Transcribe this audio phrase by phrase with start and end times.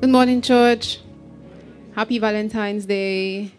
[0.00, 1.00] Good morning, church.
[1.96, 3.50] Happy Valentine's Day.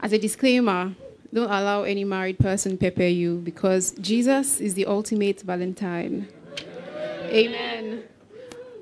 [0.00, 0.94] As a disclaimer,
[1.34, 6.28] don't allow any married person to pepper you because Jesus is the ultimate Valentine.
[7.24, 8.04] Amen.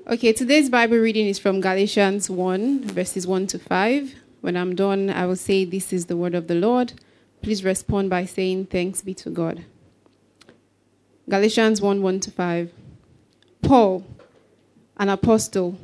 [0.07, 4.15] Okay, today's Bible reading is from Galatians 1, verses 1 to 5.
[4.39, 6.93] When I'm done, I will say, This is the word of the Lord.
[7.41, 9.65] Please respond by saying, Thanks be to God.
[11.27, 12.71] Galatians 1 1 to 5.
[13.63, 14.05] Paul,
[14.95, 15.77] an apostle,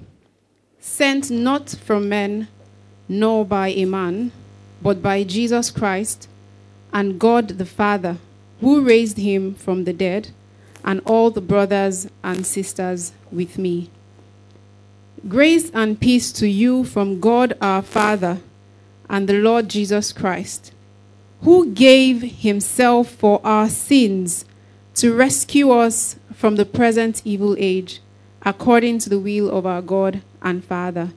[0.86, 2.48] sent not from men,
[3.10, 4.32] nor by a man,
[4.84, 6.30] but by Jesus Christ
[6.94, 8.18] and God the Father,
[8.62, 10.30] who raised him from the dead,
[10.84, 13.90] and all the brothers and sisters with me.
[15.28, 18.38] Grace and peace to you from God our Father
[19.10, 20.72] and the Lord Jesus Christ,
[21.42, 24.46] who gave himself for our sins
[24.94, 28.02] to rescue us from the present evil age,
[28.46, 31.10] according to the will of our God and Father,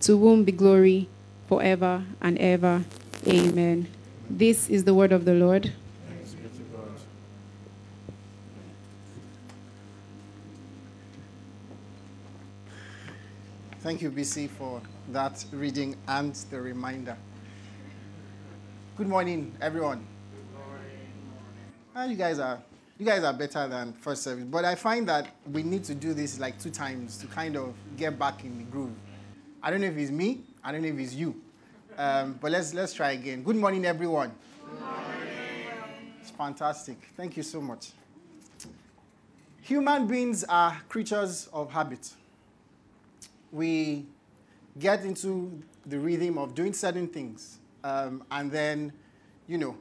[0.00, 1.08] to whom be glory
[1.48, 2.84] forever and ever.
[3.28, 3.86] Amen.
[4.28, 5.72] This is the word of the Lord.
[13.80, 14.80] Thank you, BC, for
[15.12, 17.16] that reading and the reminder.
[18.96, 20.06] Good morning, everyone.
[20.34, 21.08] Good morning.
[21.94, 22.58] Ah, you guys are
[22.98, 26.14] you guys are better than first service, but I find that we need to do
[26.14, 28.94] this like two times to kind of get back in the groove.
[29.62, 31.34] I don't know if it's me, I don't know if it's you,
[31.98, 33.42] um, but let's let's try again.
[33.42, 34.32] Good morning, everyone.
[34.64, 36.14] Good morning.
[36.20, 36.98] It's fantastic.
[37.16, 37.90] Thank you so much.
[39.62, 42.10] Human beings are creatures of habit.
[43.50, 44.06] We
[44.78, 48.92] get into the rhythm of doing certain things, um, and then,
[49.48, 49.76] you know,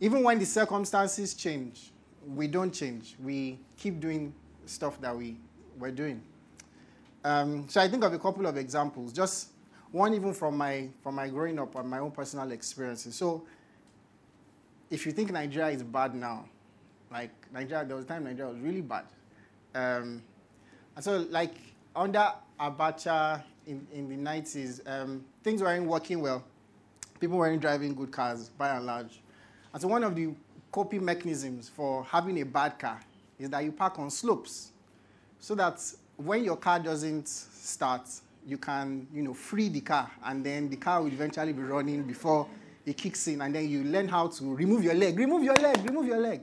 [0.00, 1.92] even when the circumstances change,
[2.34, 3.16] we don't change.
[3.22, 4.34] We keep doing
[4.66, 5.36] stuff that we
[5.78, 6.22] were doing.
[7.24, 9.48] Um, so I think of a couple of examples, just
[9.90, 13.14] one even from my from my growing up and my own personal experiences.
[13.14, 13.44] So
[14.90, 16.44] if you think Nigeria is bad now,
[17.10, 19.04] like Nigeria, there was a time Nigeria was really bad.
[19.74, 20.22] Um,
[20.94, 21.54] and so like
[21.94, 26.44] under Abacha in, in the 90s, um, things weren't working well.
[27.20, 29.20] People weren't driving good cars by and large.
[29.72, 30.32] And so one of the
[30.78, 33.00] coping mechanisms for having a bad car
[33.36, 34.70] is that you park on slopes
[35.40, 35.82] so that
[36.16, 38.02] when your car doesn't start,
[38.46, 42.04] you can, you know, free the car and then the car will eventually be running
[42.04, 42.46] before
[42.86, 45.84] it kicks in and then you learn how to remove your leg, remove your leg,
[45.84, 46.42] remove your leg,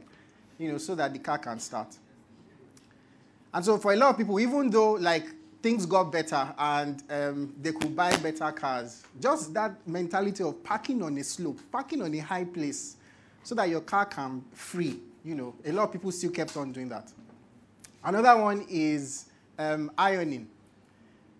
[0.58, 1.96] you know, so that the car can start.
[3.54, 5.28] And so for a lot of people, even though like
[5.62, 11.02] things got better and um, they could buy better cars, just that mentality of parking
[11.04, 12.98] on a slope, parking on a high place,
[13.46, 15.00] so that your car can free.
[15.24, 17.14] You know, a lot of people still kept on doing that.
[18.04, 19.26] Another one is
[19.60, 20.48] um, ironing.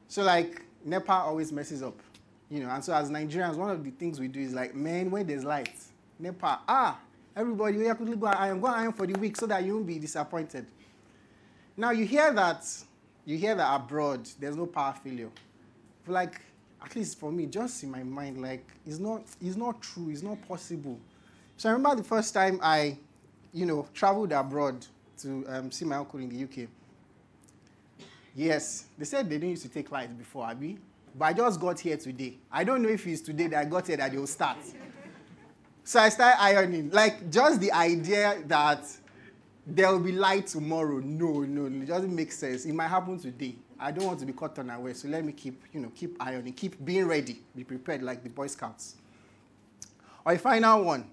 [0.08, 2.00] So like NEPA always messes up,
[2.50, 5.10] you know, and so as Nigerians, one of the things we do is like, man,
[5.10, 5.74] when there's light,
[6.20, 7.00] NEPA, ah,
[7.36, 9.88] everybody, you quickly go and iron, go iron for the week so that you won't
[9.88, 10.68] be disappointed.
[11.76, 12.66] Now you hear that,
[13.26, 15.32] you hear that abroad there's no power failure.
[16.06, 16.42] But like,
[16.84, 20.22] at least for me, just in my mind, like it's not, it's not true, it's
[20.22, 21.00] not possible.
[21.58, 22.98] So I remember the first time I,
[23.54, 24.86] you know, traveled abroad
[25.22, 26.68] to um, see my uncle in the UK.
[28.36, 30.78] Yes, they said they didn't used to take flights before, Abby.
[31.18, 32.38] But I just got here today.
[32.52, 34.58] I don't know if it's today that I got here that they will start.
[35.88, 36.90] So I started ironing.
[36.90, 38.88] Like, just the idea that
[39.68, 41.00] there will be light tomorrow.
[41.00, 42.66] No, no, it doesn't make sense.
[42.66, 43.54] It might happen today.
[43.80, 46.54] I don't want to be caught unaware, so let me keep, you know, keep ironing,
[46.54, 48.96] keep being ready, be prepared like the Boy Scouts.
[50.26, 51.06] Or a final one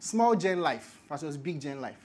[0.00, 1.96] small gen life versus big gen life.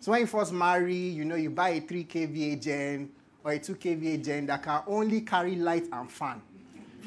[0.00, 3.10] So when you first marry, you know, you buy a 3 kVA gen
[3.44, 6.40] or a 2 kVA gen that can only carry light and fan.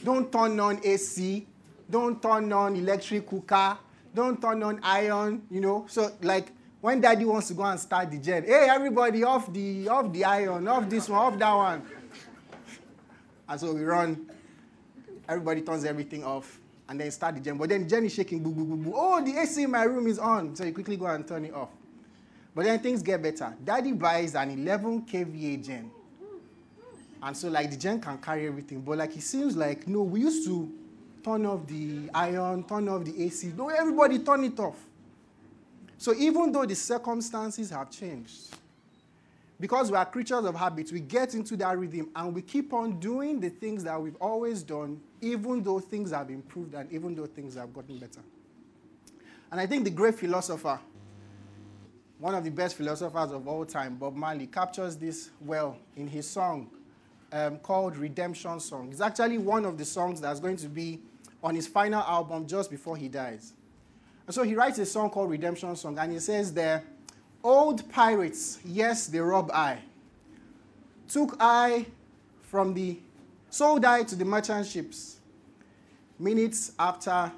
[0.03, 1.45] Don't turn on AC,
[1.89, 3.77] don't turn on electric cooker,
[4.13, 5.85] don't turn on iron, you know.
[5.89, 9.87] So like when daddy wants to go and start the gen, hey everybody off the
[9.87, 11.81] off the iron, off this one, off that one.
[13.49, 14.29] And so we run,
[15.27, 16.59] everybody turns everything off
[16.91, 17.57] and then start the gen.
[17.57, 18.91] But then the gen is shaking, boo, boo, boo, boo.
[18.93, 20.53] Oh, the AC in my room is on.
[20.53, 21.69] So you quickly go and turn it off.
[22.53, 23.55] But then things get better.
[23.63, 25.89] Daddy buys an 11 kVA gen.
[27.23, 28.81] And so, like, the gen can carry everything.
[28.81, 30.69] But, like, it seems like, no, we used to
[31.23, 33.53] turn off the iron, turn off the AC.
[33.55, 34.75] No, everybody turn it off.
[35.97, 38.53] So, even though the circumstances have changed,
[39.61, 42.99] because we are creatures of habit, we get into that rhythm and we keep on
[42.99, 47.27] doing the things that we've always done, even though things have improved and even though
[47.27, 48.21] things have gotten better.
[49.51, 50.79] And I think the great philosopher,
[52.19, 56.27] one of the best philosophers of all time, Bob Marley, captures this well in his
[56.27, 56.69] song
[57.31, 58.89] um, called Redemption Song.
[58.91, 60.99] It's actually one of the songs that's going to be
[61.43, 63.53] on his final album just before he dies.
[64.27, 66.83] And so he writes a song called Redemption Song, and he says there,
[67.43, 69.79] Old pirates, yes, they rob I.
[71.09, 71.87] Took I
[72.41, 72.99] from the,
[73.51, 75.19] sold I to the merchant ships.
[76.17, 77.31] Minutes after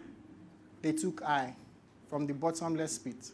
[0.81, 1.55] they took I
[2.07, 3.31] from the bottomless pit.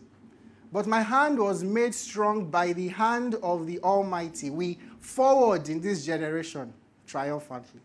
[0.71, 4.49] But my hand was made strong by the hand of the Almighty.
[4.49, 6.73] We forward in this generation
[7.05, 7.81] triumphantly.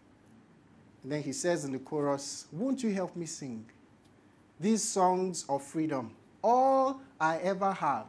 [1.03, 3.65] And then he says in the chorus, Won't you help me sing
[4.61, 6.11] these songs of freedom?
[6.43, 8.07] All I ever have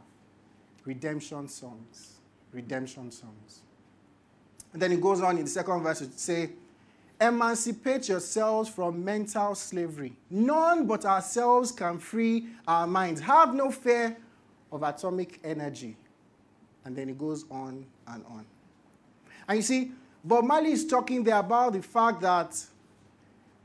[0.84, 2.18] redemption songs.
[2.52, 3.60] Redemption songs.
[4.72, 6.50] And then he goes on in the second verse to say,
[7.20, 10.12] Emancipate yourselves from mental slavery.
[10.28, 13.20] None but ourselves can free our minds.
[13.22, 14.16] Have no fear
[14.70, 15.96] of atomic energy.
[16.84, 18.44] And then it goes on and on.
[19.48, 19.92] And you see,
[20.22, 22.62] Bob Marley is talking there about the fact that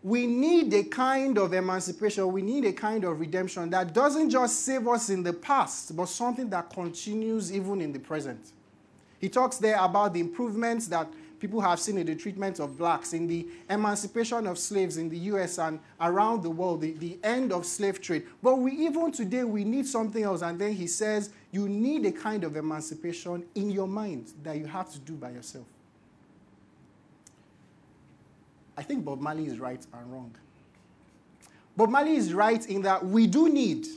[0.04, 4.62] we need a kind of emancipation, we need a kind of redemption that doesn't just
[4.62, 8.54] save us in the past, but something that continues even in the present.
[9.20, 11.08] He talks there about the improvements that
[11.42, 15.58] people have seen the treatment of blacks, in the emancipation of slaves in the US
[15.58, 18.28] and around the world, the, the end of slave trade.
[18.44, 20.44] But we even today we need something else.
[20.44, 24.66] And then he says you need a kind of emancipation in your mind that you
[24.68, 25.66] have to do by yourself.
[28.78, 30.34] I think Bob Marley is right and wrong.
[31.76, 33.88] Bob Marley is right in that we do need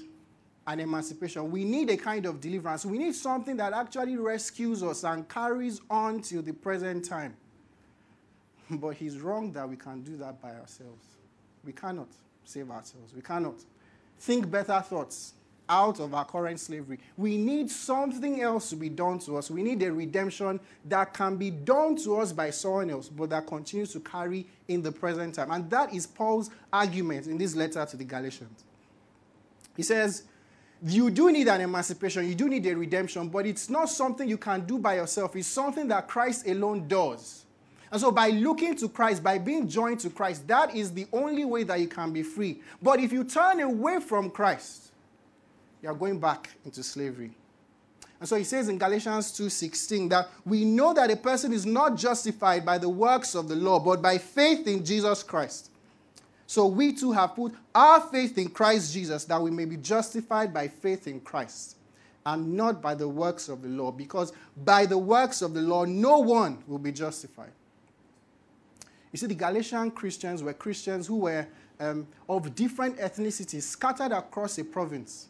[0.67, 1.51] an emancipation.
[1.51, 2.87] We need a kind of deliverance.
[2.87, 7.37] We need something that actually rescues us and carries on till the present time.
[8.71, 11.05] But he's wrong that we can do that by ourselves.
[11.65, 12.09] We cannot
[12.45, 13.13] save ourselves.
[13.15, 13.57] We cannot
[14.19, 15.35] think better thoughts
[15.69, 16.99] out of our current slavery.
[17.17, 19.51] We need something else to be done to us.
[19.51, 23.47] We need a redemption that can be done to us by someone else, but that
[23.47, 25.51] continues to carry in the present time.
[25.51, 28.65] And that is Paul's argument in this letter to the Galatians.
[29.77, 30.25] He says,
[30.87, 34.37] You do need an emancipation, you do need a redemption, but it's not something you
[34.37, 35.35] can do by yourself.
[35.35, 37.47] It's something that Christ alone does.
[37.91, 41.45] And so, by looking to Christ, by being joined to Christ, that is the only
[41.45, 42.61] way that you can be free.
[42.83, 44.93] But if you turn away from Christ,
[45.81, 47.31] you are going back into slavery.
[48.21, 51.97] And so he says in Galatians 2:16 that we know that a person is not
[51.97, 55.71] justified by the works of the law, but by faith in Jesus Christ.
[56.47, 60.53] So we too have put our faith in Christ Jesus that we may be justified
[60.53, 61.77] by faith in Christ
[62.27, 64.33] and not by the works of the law, because
[64.65, 67.53] by the works of the law no one will be justified.
[69.13, 71.47] You see, the Galatian Christians were Christians who were
[71.81, 75.29] um, of different ethnicities scattered across a province.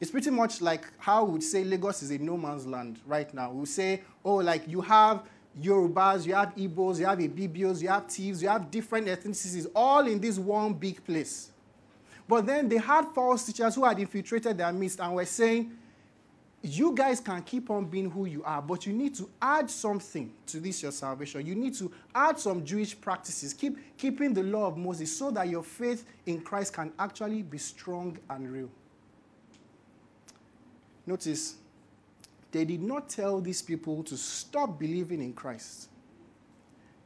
[0.00, 3.32] It's pretty much like how we would say Lagos is a no man's land right
[3.32, 3.50] now.
[3.50, 5.22] We say, oh, like you have
[5.60, 10.06] Yorubas, you have Igbos, you have Ibibios, you have thieves, you have different ethnicities, all
[10.06, 11.50] in this one big place.
[12.28, 15.70] But then they had false teachers who had infiltrated their midst and were saying,
[16.62, 20.32] you guys can keep on being who you are, but you need to add something
[20.46, 21.46] to this your salvation.
[21.46, 25.48] You need to add some Jewish practices, keep keeping the law of Moses so that
[25.48, 28.68] your faith in Christ can actually be strong and real.
[31.06, 31.54] Notice,
[32.52, 35.88] they did not tell these people to stop believing in Christ.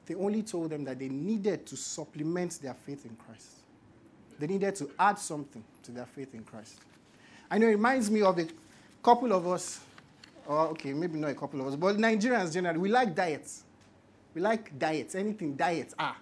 [0.07, 3.47] They only told them that they needed to supplement their faith in Christ.
[4.39, 6.81] They needed to add something to their faith in Christ.
[7.51, 8.47] I know it reminds me of a
[9.03, 9.81] couple of us,
[10.47, 13.65] or okay, maybe not a couple of us, but Nigerians generally, we like diets.
[14.35, 16.17] We like diets, anything diets Ah,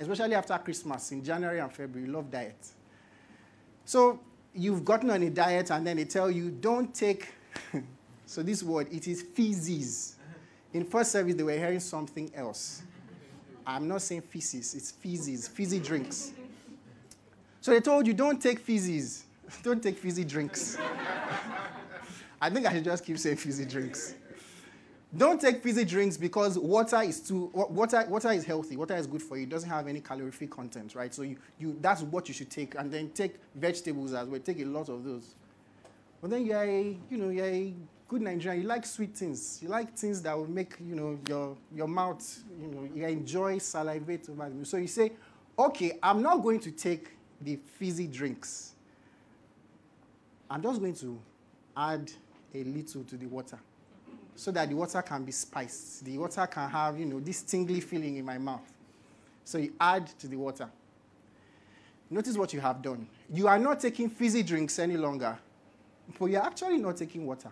[0.00, 2.72] Especially after Christmas in January and February, we love diets.
[3.84, 4.20] So
[4.54, 7.28] you've gotten on a diet and then they tell you don't take
[8.32, 10.16] so this word it is feces
[10.72, 12.82] in first service they were hearing something else
[13.66, 16.32] i'm not saying feces it's feces fizzy drinks
[17.60, 19.26] so they told you don't take feces
[19.62, 20.78] don't take fizzy drinks
[22.40, 24.14] i think i should just keep saying fizzy drinks
[25.14, 28.78] don't take fizzy drinks because water is too water water is healthy.
[28.78, 29.42] Water is good for you.
[29.42, 31.12] It doesn't have any calorific content, right?
[31.12, 32.76] So you, you that's what you should take.
[32.76, 34.40] And then take vegetables as well.
[34.40, 35.34] Take a lot of those.
[36.22, 37.74] But then you're a, you know, you're a
[38.12, 39.58] good Nigerian, you like sweet things.
[39.62, 43.56] You like things that will make, you know, your, your mouth, you know, you enjoy
[43.56, 44.66] salivate over them.
[44.66, 45.12] So you say,
[45.58, 47.08] okay, I'm not going to take
[47.40, 48.72] the fizzy drinks.
[50.50, 51.18] I'm just going to
[51.74, 52.12] add
[52.54, 53.58] a little to the water
[54.36, 56.04] so that the water can be spiced.
[56.04, 58.70] The water can have, you know, this tingly feeling in my mouth.
[59.42, 60.68] So you add to the water.
[62.10, 63.08] Notice what you have done.
[63.32, 65.38] You are not taking fizzy drinks any longer,
[66.18, 67.48] but you're actually not taking water.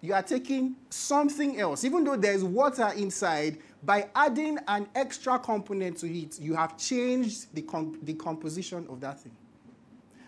[0.00, 1.84] You are taking something else.
[1.84, 7.54] Even though there's water inside, by adding an extra component to it, you have changed
[7.54, 9.32] the, comp- the composition of that thing.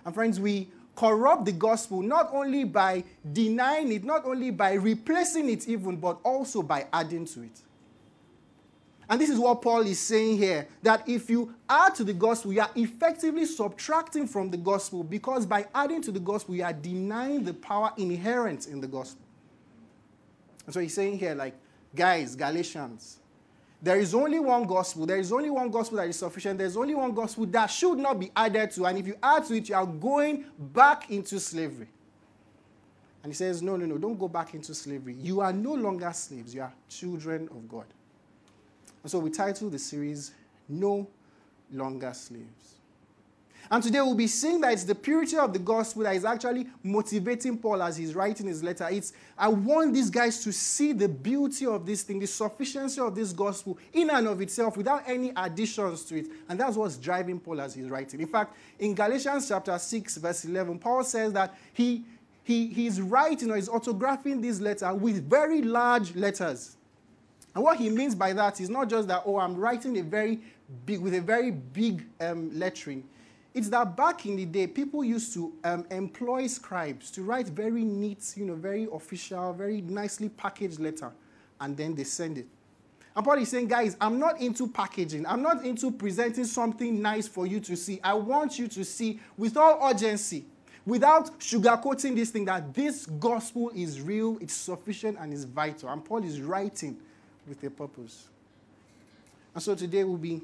[0.05, 5.49] And friends, we corrupt the gospel not only by denying it, not only by replacing
[5.49, 7.61] it, even, but also by adding to it.
[9.11, 12.53] And this is what Paul is saying here that if you add to the gospel,
[12.53, 16.75] you are effectively subtracting from the gospel because by adding to the gospel, you are
[16.75, 19.25] denying the power inherent in the gospel.
[20.69, 21.55] And so he's saying here, like,
[21.97, 23.21] guys, Galatians,
[23.81, 25.07] there is only one gospel.
[25.07, 26.59] There is only one gospel that is sufficient.
[26.59, 28.85] There's only one gospel that should not be added to.
[28.85, 31.89] And if you add to it, you are going back into slavery.
[33.23, 35.15] And he says, No, no, no, don't go back into slavery.
[35.15, 37.87] You are no longer slaves, you are children of God.
[39.03, 40.33] And so we title the series
[40.69, 41.09] No
[41.73, 42.78] Longer Slaves.
[43.71, 46.67] And today we'll be seeing that it's the purity of the gospel that is actually
[46.83, 48.89] motivating Paul as he's writing his letter.
[48.91, 53.15] It's, I want these guys to see the beauty of this thing, the sufficiency of
[53.15, 56.29] this gospel in and of itself without any additions to it.
[56.49, 58.21] And that's what's driving Paul as he's writing.
[58.21, 62.05] In fact, in Galatians chapter 6, verse 11, Paul says that he,
[62.45, 66.77] he, he's writing or he's autographing this letter with very large letters.
[67.55, 70.41] And what he means by that is not just that, oh, I'm writing a very
[70.87, 73.05] big, with a very big um, lettering.
[73.55, 77.83] It's that back in the day, people used to um, employ scribes to write very
[77.83, 81.11] neat, you know, very official, very nicely packaged letter,
[81.61, 82.47] and then they send it.
[83.17, 85.27] And Paul is saying, guys, I'm not into packaging.
[85.27, 87.99] I'm not into presenting something nice for you to see.
[88.05, 90.45] I want you to see with all urgency,
[90.87, 95.89] without sugarcoating this thing, that this gospel is real, it's sufficient, and it's vital.
[95.89, 96.97] And Paul is writing
[97.49, 98.29] with a purpose.
[99.53, 100.41] And so today we'll be,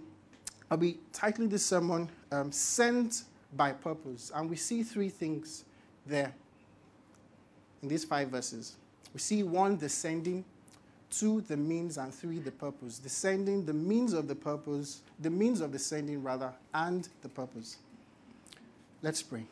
[0.74, 4.32] I'll be titling this sermon, um, Sent by Purpose.
[4.34, 5.64] And we see three things
[6.04, 6.34] there
[7.80, 8.74] in these five verses.
[9.12, 10.44] We see one, the sending,
[11.12, 12.98] two, the means, and three, the purpose.
[12.98, 17.28] The sending, the means of the purpose, the means of the sending, rather, and the
[17.28, 17.76] purpose.
[19.00, 19.44] Let's pray.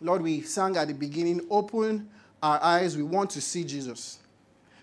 [0.00, 2.08] Lord, we sang at the beginning, open
[2.42, 4.18] our eyes, we want to see Jesus.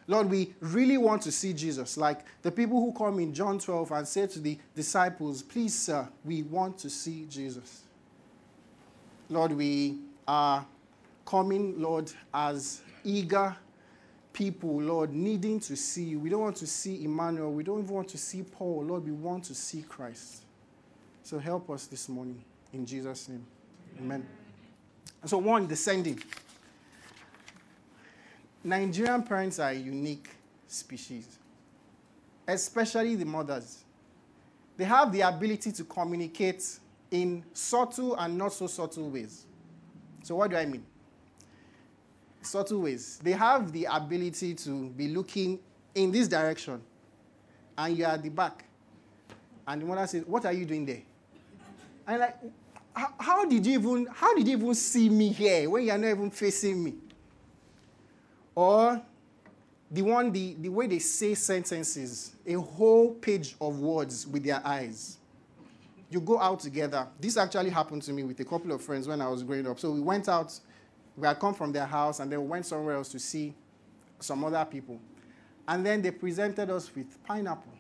[0.07, 1.97] Lord, we really want to see Jesus.
[1.97, 6.07] Like the people who come in John 12 and say to the disciples, Please, sir,
[6.25, 7.83] we want to see Jesus.
[9.29, 10.65] Lord, we are
[11.25, 13.55] coming, Lord, as eager
[14.33, 16.19] people, Lord, needing to see you.
[16.19, 17.51] We don't want to see Emmanuel.
[17.51, 18.85] We don't even want to see Paul.
[18.85, 20.43] Lord, we want to see Christ.
[21.23, 22.43] So help us this morning.
[22.73, 23.45] In Jesus' name.
[23.99, 24.25] Amen.
[25.21, 26.21] And so, one, descending.
[28.63, 30.29] Nigerian parents are a unique
[30.67, 31.39] species,
[32.47, 33.83] especially the mothers.
[34.77, 36.63] They have the ability to communicate
[37.09, 39.45] in subtle and not so subtle ways.
[40.23, 40.85] So, what do I mean?
[42.41, 43.19] Subtle ways.
[43.23, 45.59] They have the ability to be looking
[45.93, 46.81] in this direction,
[47.77, 48.65] and you're at the back.
[49.67, 51.01] And the mother says, What are you doing there?
[52.07, 52.37] And like,
[52.93, 56.09] how, how did you even how did you even see me here when you're not
[56.09, 56.93] even facing me?
[58.55, 59.01] Or
[59.89, 64.65] the one, the, the way they say sentences, a whole page of words with their
[64.65, 65.17] eyes.
[66.09, 67.07] You go out together.
[67.19, 69.79] This actually happened to me with a couple of friends when I was growing up.
[69.79, 70.57] So we went out,
[71.17, 73.53] we had come from their house, and then we went somewhere else to see
[74.19, 74.99] some other people.
[75.67, 77.73] And then they presented us with pineapple.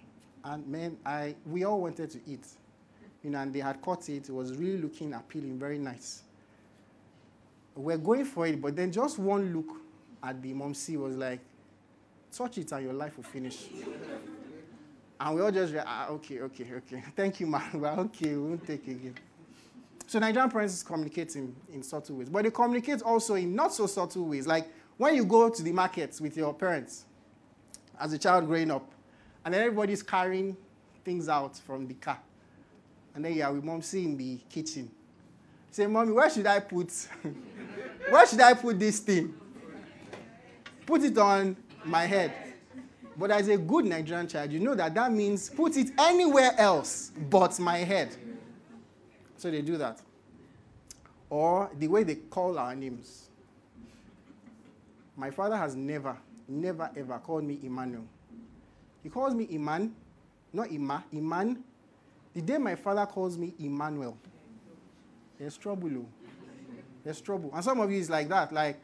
[0.43, 2.45] And man, I, we all wanted to eat.
[3.23, 4.29] You know, and they had cut it.
[4.29, 6.23] It was really looking appealing, very nice.
[7.75, 9.77] We're going for it, but then just one look
[10.23, 11.39] at the mom C was like,
[12.31, 13.67] touch it and your life will finish.
[15.19, 17.03] and we all just, ah, okay, okay, okay.
[17.15, 17.63] Thank you, man.
[17.73, 19.15] Well, okay, we won't take it again.
[20.07, 23.87] So Nigerian parents communicate in, in subtle ways, but they communicate also in not so
[23.87, 24.45] subtle ways.
[24.45, 27.05] Like when you go to the market with your parents
[27.99, 28.91] as a child growing up,
[29.45, 30.55] and everybody's carrying
[31.03, 32.19] things out from the car.
[33.15, 34.89] And then you are with mom C in the kitchen.
[35.71, 36.91] Say, mommy, where should I put
[38.09, 39.33] where should I put this thing?
[40.85, 42.33] Put it on my head.
[43.17, 47.11] But as a good Nigerian child, you know that that means put it anywhere else
[47.29, 48.15] but my head.
[49.37, 49.99] So they do that.
[51.29, 53.29] Or the way they call our names.
[55.15, 58.05] my father has never, never, ever called me Emmanuel.
[59.03, 59.93] He calls me Iman,
[60.53, 61.63] not Ima, Iman.
[62.33, 64.17] The day my father calls me Emmanuel,
[65.37, 65.89] there's trouble.
[65.95, 66.05] Oh.
[67.03, 67.49] There's trouble.
[67.53, 68.53] And some of you is like that.
[68.53, 68.79] Like,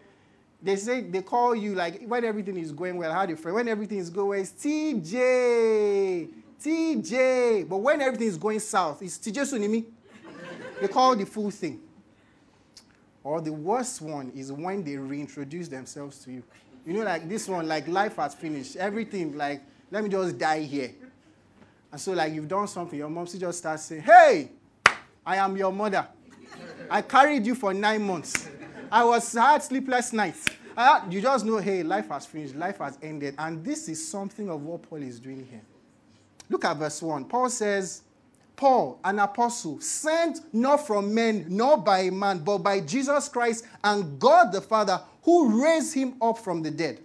[0.62, 3.56] they say, they call you, like, when everything is going well, how do you friend?
[3.56, 6.30] When everything is going well, it's TJ,
[6.62, 7.70] TJ.
[7.70, 9.86] But when everything is going south, it's TJ Sunimi.
[10.82, 11.80] they call the full thing.
[13.24, 16.44] Or the worst one is when they reintroduce themselves to you.
[16.86, 18.78] You know, like this one, like life has finished.
[18.78, 19.62] Everything, like,
[19.92, 20.92] let me just die here.
[21.92, 24.52] And so, like, you've done something, your mom still just starts saying, Hey,
[25.26, 26.08] I am your mother.
[26.90, 28.50] I carried you for nine months.
[28.92, 30.46] I was had sleepless nights.
[30.76, 33.36] Had, you just know, hey, life has finished, life has ended.
[33.38, 35.62] And this is something of what Paul is doing here.
[36.50, 37.26] Look at verse 1.
[37.26, 38.04] Paul says,
[38.56, 44.20] Paul, an apostle, sent not from men, nor by man, but by Jesus Christ and
[44.20, 47.00] God the Father, who raised him up from the dead.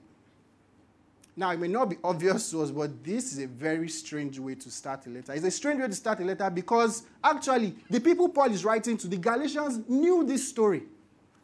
[1.35, 4.55] Now, it may not be obvious to us, but this is a very strange way
[4.55, 5.33] to start a letter.
[5.33, 8.99] It's a strange way to start a letter because actually, the people Paul is writing
[8.99, 10.83] to, the Galatians, knew this story.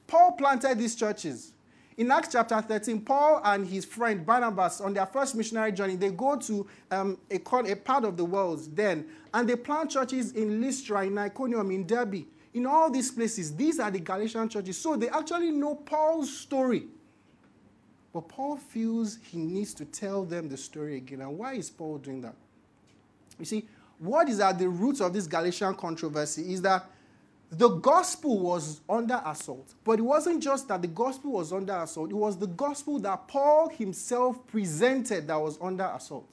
[0.09, 1.53] Paul planted these churches.
[1.99, 6.11] In Acts chapter 13, Paul and his friend Barnabas, on their first missionary journey, they
[6.11, 10.61] go to um, a, a, part of the world then, and they plant churches in
[10.61, 12.25] Lystra, in Iconium, in Derbe,
[12.55, 13.55] in all these places.
[13.55, 14.79] These are the Galatian churches.
[14.79, 16.87] So they actually know Paul's story.
[18.13, 21.21] But Paul feels he needs to tell them the story again.
[21.21, 22.35] And why is Paul doing that?
[23.39, 26.87] You see, what is at the root of this Galatian controversy is that
[27.51, 29.75] the gospel was under assault.
[29.85, 33.27] But it wasn't just that the gospel was under assault, it was the gospel that
[33.29, 36.29] Paul himself presented that was under assault.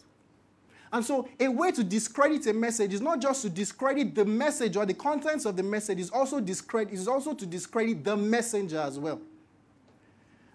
[0.92, 4.78] And so, a way to discredit a message is not just to discredit the message
[4.78, 8.80] or the contents of the message, it's also, discredit, it's also to discredit the messenger
[8.80, 9.20] as well.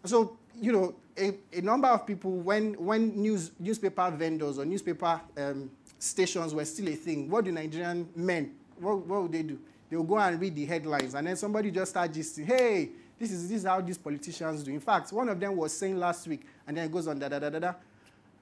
[0.03, 4.65] And so, you know, a, a number of people, when, when news, newspaper vendors or
[4.65, 9.43] newspaper um, stations were still a thing, what do Nigerian men, what, what would they
[9.43, 9.59] do?
[9.91, 13.49] They'll go and read the headlines, and then somebody just start gisting, hey, this is,
[13.49, 14.73] this is how these politicians do.
[14.73, 17.29] In fact, one of them was saying last week, and then it goes on da
[17.29, 17.75] da da da da.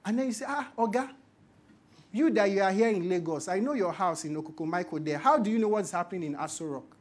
[0.05, 1.09] And then you say, ah, Oga,
[2.11, 5.17] you that you are here in Lagos, I know your house in Okokomaiko there.
[5.17, 6.95] How do you know what's happening in Aso Rock?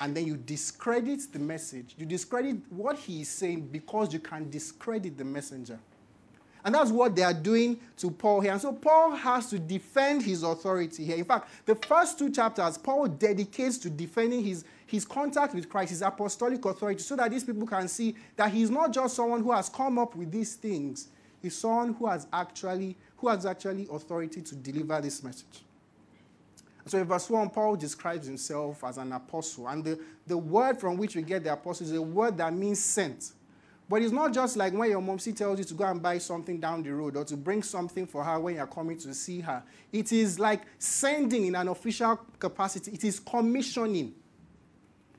[0.00, 1.94] and then you discredit the message.
[1.98, 5.78] You discredit what he is saying because you can discredit the messenger.
[6.64, 8.52] And that's what they are doing to Paul here.
[8.52, 11.16] And so Paul has to defend his authority here.
[11.16, 15.90] In fact, the first two chapters, Paul dedicates to defending his, his contact with Christ,
[15.90, 19.52] his apostolic authority, so that these people can see that he's not just someone who
[19.52, 21.08] has come up with these things,
[21.40, 25.64] he's someone who has actually, who has actually authority to deliver this message.
[26.86, 29.68] So in verse 1, Paul describes himself as an apostle.
[29.68, 32.80] And the, the word from which we get the apostle is a word that means
[32.80, 33.32] sent.
[33.90, 36.60] But it's not just like when your mom tells you to go and buy something
[36.60, 39.64] down the road or to bring something for her when you're coming to see her.
[39.92, 42.92] It is like sending in an official capacity.
[42.92, 44.14] It is commissioning.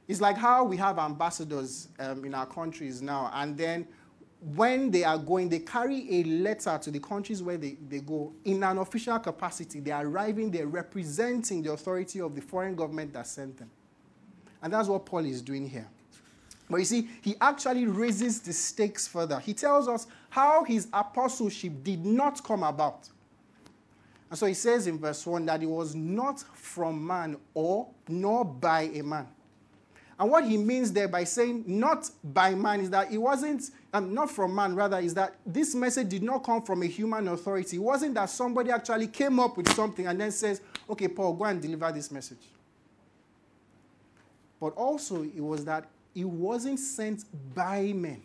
[0.08, 3.86] It's like how we have ambassadors um, in our countries now, and then
[4.56, 8.32] when they are going, they carry a letter to the countries where they, they go
[8.46, 9.82] in an official capacity.
[9.82, 13.70] They are arriving, they're representing the authority of the foreign government that sent them.
[14.62, 15.90] And that's what Paul is doing here.
[16.72, 19.40] But you see, he actually raises the stakes further.
[19.40, 23.10] He tells us how his apostleship did not come about.
[24.30, 28.46] And so he says in verse 1 that it was not from man or nor
[28.46, 29.28] by a man.
[30.18, 34.14] And what he means there by saying not by man is that it wasn't, um,
[34.14, 37.78] not from man, rather, is that this message did not come from a human authority.
[37.78, 41.46] It wasn't that somebody actually came up with something and then says, okay, Paul, go
[41.46, 42.48] and deliver this message.
[44.60, 48.21] But also, it was that it wasn't sent by men.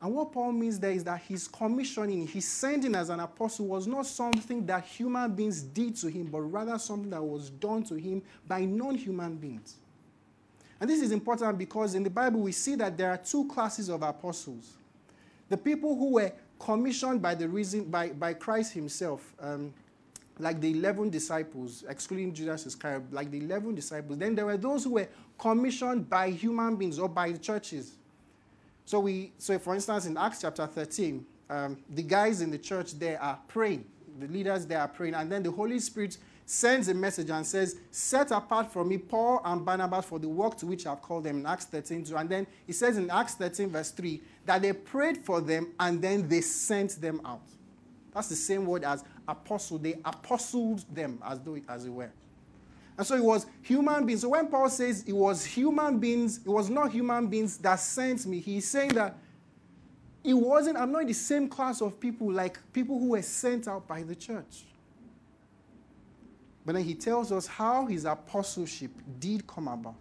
[0.00, 3.86] And what Paul means there is that his commissioning, his sending as an apostle was
[3.86, 7.94] not something that human beings did to him, but rather something that was done to
[7.94, 9.76] him by non human beings.
[10.78, 13.88] And this is important because in the Bible we see that there are two classes
[13.88, 14.74] of apostles.
[15.48, 19.72] The people who were commissioned by the reason by, by Christ himself, um,
[20.38, 24.18] like the 11 disciples, excluding Judas Iscariot, like the 11 disciples.
[24.18, 27.94] Then there were those who were commissioned by human beings or by the churches.
[28.84, 32.98] So we, so for instance, in Acts chapter 13, um, the guys in the church
[32.98, 33.84] there are praying.
[34.18, 37.76] The leaders there are praying, and then the Holy Spirit sends a message and says,
[37.90, 41.38] Set apart from me Paul and Barnabas for the work to which I've called them
[41.38, 42.04] in Acts 13.
[42.04, 42.16] 2.
[42.16, 46.00] And then he says in Acts 13, verse 3, that they prayed for them and
[46.02, 47.42] then they sent them out.
[48.12, 49.78] That's the same word as apostle.
[49.78, 52.10] They apostled them as though as it were.
[52.96, 54.20] And so it was human beings.
[54.20, 58.24] So when Paul says it was human beings, it was not human beings that sent
[58.26, 59.16] me, he's saying that
[60.22, 63.68] it wasn't, I'm not in the same class of people like people who were sent
[63.68, 64.64] out by the church.
[66.64, 69.96] But then he tells us how his apostleship did come about.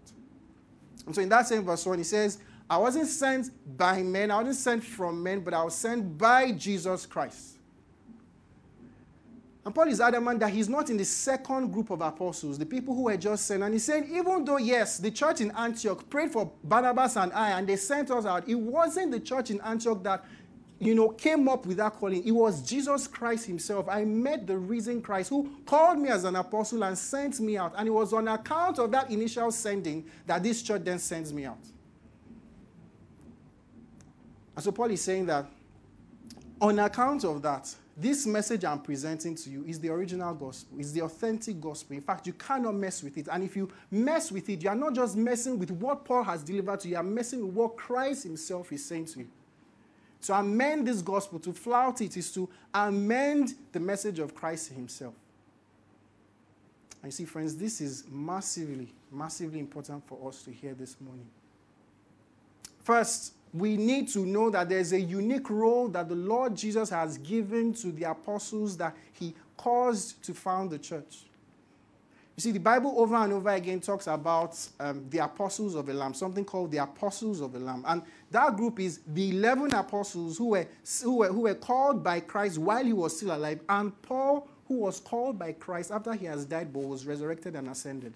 [1.05, 2.38] And so in that same verse 1, he says,
[2.69, 6.51] I wasn't sent by men, I wasn't sent from men, but I was sent by
[6.53, 7.52] Jesus Christ.
[9.65, 12.93] And Paul is adamant that he's not in the second group of apostles, the people
[12.93, 13.63] who were just sent.
[13.63, 17.52] And he's saying, even though, yes, the church in Antioch prayed for Barnabas and I,
[17.52, 20.26] and they sent us out, it wasn't the church in Antioch that,
[20.80, 22.28] you know, came up with that calling.
[22.28, 23.88] It was Jesus Christ himself.
[23.88, 27.73] I met the risen Christ who called me as an apostle and sent me out.
[27.78, 31.45] And it was on account of that initial sending that this church then sends me
[31.45, 31.60] out.
[34.58, 35.45] And so Paul is saying that
[36.60, 40.93] on account of that, this message I'm presenting to you is the original gospel, is
[40.93, 41.95] the authentic gospel.
[41.95, 43.27] In fact, you cannot mess with it.
[43.32, 46.43] And if you mess with it, you are not just messing with what Paul has
[46.43, 49.27] delivered to you, you are messing with what Christ himself is saying to you.
[50.23, 55.13] To amend this gospel, to flout it, is to amend the message of Christ himself.
[57.03, 61.27] And you see, friends, this is massively, massively important for us to hear this morning.
[62.84, 67.17] First, we need to know that there's a unique role that the Lord Jesus has
[67.19, 71.25] given to the apostles that he caused to found the church.
[72.35, 75.93] You see, the Bible over and over again talks about um, the apostles of the
[75.93, 77.83] Lamb, something called the apostles of the Lamb.
[77.87, 80.67] And that group is the 11 apostles who were,
[81.03, 84.79] who were, who were called by Christ while he was still alive, and Paul, who
[84.79, 88.15] was called by Christ after he has died but was resurrected and ascended.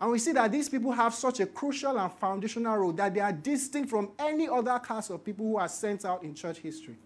[0.00, 3.20] And we see that these people have such a crucial and foundational role that they
[3.20, 6.96] are distinct from any other class of people who are sent out in church history.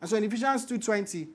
[0.00, 1.28] And so in Ephesians 2:20,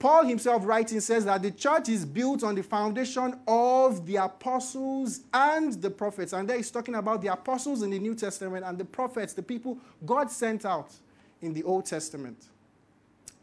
[0.00, 5.20] Paul himself writing says that the church is built on the foundation of the apostles
[5.32, 6.32] and the prophets.
[6.32, 9.44] And there he's talking about the apostles in the New Testament and the prophets, the
[9.44, 10.90] people God sent out
[11.40, 12.46] in the Old Testament.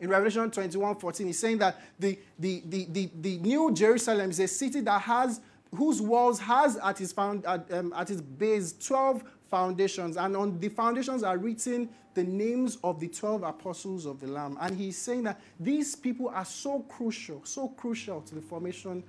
[0.02, 4.39] In Revelation 21 14, he's saying that the, the, the, the, the New Jerusalem is
[4.41, 5.39] a city that has
[5.76, 10.60] whose walls has at its, found, at, um, at its base 12 foundations, and on
[10.60, 14.58] the foundations are written the names of the 12 apostles of the Lamb.
[14.60, 19.04] And he's saying that these people are so crucial, so crucial to the formation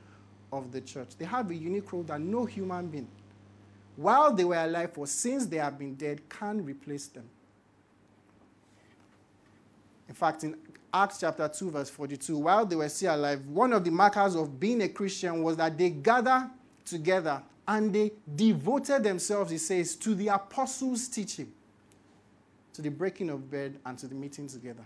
[0.52, 1.16] of the church.
[1.18, 3.08] They have a unique role that no human being,
[3.96, 7.28] while they were alive or since they have been dead, can replace them.
[10.08, 10.56] In fact, in
[10.92, 14.58] Acts chapter 2, verse 42, while they were still alive, one of the markers of
[14.58, 16.50] being a Christian was that they gathered
[16.84, 21.52] together and they devoted themselves, he says, to the apostles' teaching,
[22.72, 24.82] to the breaking of bread, and to the meeting together.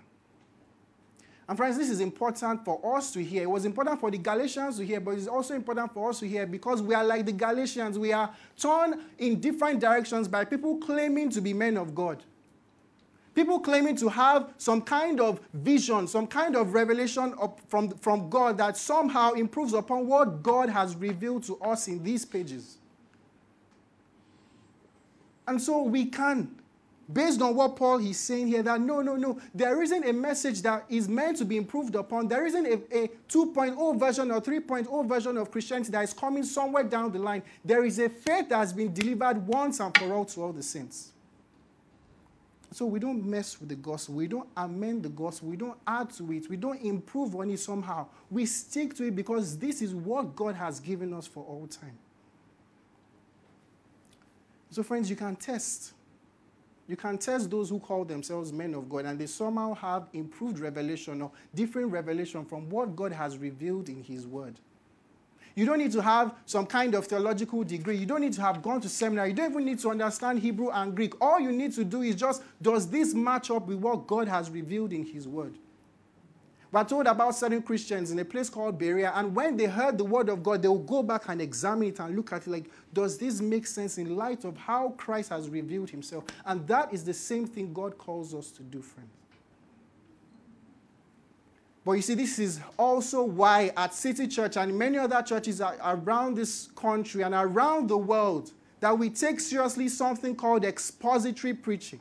[1.49, 3.43] And friends, this is important for us to hear.
[3.43, 6.29] It was important for the Galatians to hear, but it's also important for us to
[6.29, 7.99] hear because we are like the Galatians.
[7.99, 12.23] We are torn in different directions by people claiming to be men of God.
[13.35, 17.35] People claiming to have some kind of vision, some kind of revelation
[17.67, 22.25] from, from God that somehow improves upon what God has revealed to us in these
[22.25, 22.79] pages.
[25.49, 26.55] And so we can,
[27.13, 30.63] based on what Paul is saying here, that no, no, no, there isn't a message
[30.63, 32.29] that is meant to be improved upon.
[32.29, 36.85] There isn't a, a 2.0 version or 3.0 version of Christianity that is coming somewhere
[36.85, 37.43] down the line.
[37.65, 40.63] There is a faith that has been delivered once and for all to all the
[40.63, 41.14] saints.
[42.75, 44.17] So we don't mess with the gospel.
[44.17, 45.49] We don't amend the gospel.
[45.49, 46.51] We don't add to it.
[46.51, 48.09] We don't improve on it somehow.
[48.29, 51.97] We stick to it because this is what God has given us for all time.
[54.71, 55.93] So, friends, you can test.
[56.89, 60.59] You can test those who call themselves men of God and they somehow have improved
[60.59, 64.59] revelation or different revelation from what God has revealed in His Word.
[65.55, 67.97] You don't need to have some kind of theological degree.
[67.97, 69.31] You don't need to have gone to seminary.
[69.31, 71.15] You don't even need to understand Hebrew and Greek.
[71.21, 74.51] All you need to do is just, does this match up with what God has
[74.51, 75.55] revealed in His Word?
[76.75, 80.03] We're told about certain Christians in a place called Berea, and when they heard the
[80.03, 82.69] word of God, they will go back and examine it and look at it like,
[82.93, 86.25] does this make sense in light of how Christ has revealed himself?
[86.45, 89.24] And that is the same thing God calls us to do, friends.
[91.85, 96.37] But you see, this is also why at City Church and many other churches around
[96.37, 102.01] this country and around the world, that we take seriously something called expository preaching.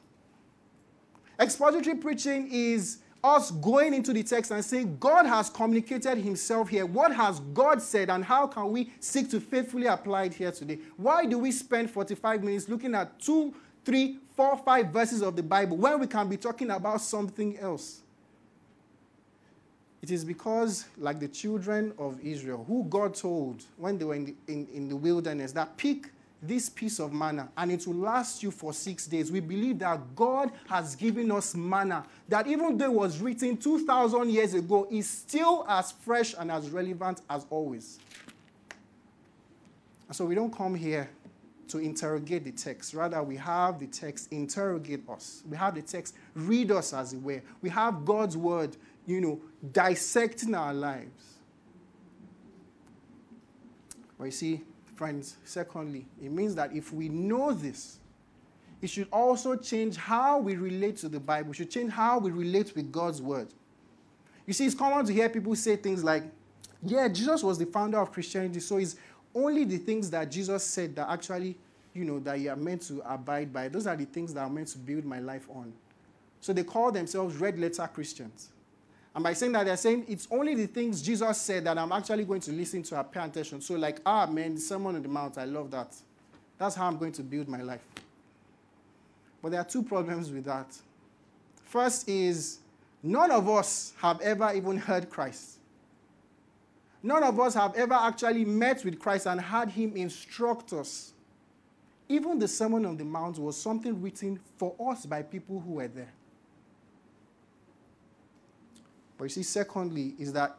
[1.39, 6.85] Expository preaching is us going into the text and saying, God has communicated himself here.
[6.85, 10.79] What has God said, and how can we seek to faithfully apply it here today?
[10.97, 13.53] Why do we spend 45 minutes looking at two,
[13.85, 18.02] three, four, five verses of the Bible when we can be talking about something else?
[20.03, 24.25] It is because, like the children of Israel, who God told when they were in
[24.25, 26.09] the, in, in the wilderness, that pick
[26.41, 29.31] this piece of manna and it will last you for six days.
[29.31, 34.29] We believe that God has given us manna that even though it was written 2,000
[34.29, 37.97] years ago, is still as fresh and as relevant as always.
[40.09, 41.09] And so we don't come here
[41.69, 42.93] to interrogate the text.
[42.93, 45.43] Rather, we have the text interrogate us.
[45.49, 47.41] We have the text read us as it were.
[47.61, 51.37] We have God's word, you know, dissecting our lives.
[54.17, 54.61] But you see,
[54.95, 57.99] friends, secondly, it means that if we know this,
[58.81, 61.51] it should also change how we relate to the Bible.
[61.51, 63.47] It should change how we relate with God's word.
[64.45, 66.23] You see, it's common to hear people say things like,
[66.85, 68.97] yeah, Jesus was the founder of Christianity, so it's
[69.33, 71.57] only the things that Jesus said that actually,
[71.93, 73.69] you know, that you are meant to abide by.
[73.69, 75.73] Those are the things that are meant to build my life on.
[76.41, 78.49] So they call themselves red letter Christians.
[79.15, 82.25] And by saying that, they're saying it's only the things Jesus said that I'm actually
[82.25, 83.61] going to listen to and pay attention.
[83.61, 85.93] So, like, ah, man, the Sermon on the Mount, I love that.
[86.57, 87.83] That's how I'm going to build my life.
[89.41, 90.67] But there are two problems with that.
[91.65, 92.59] First is
[93.03, 95.57] none of us have ever even heard Christ.
[97.03, 101.11] None of us have ever actually met with Christ and had him instruct us.
[102.07, 105.87] Even the Sermon on the Mount was something written for us by people who were
[105.87, 106.13] there.
[109.23, 110.57] But you see, secondly, is that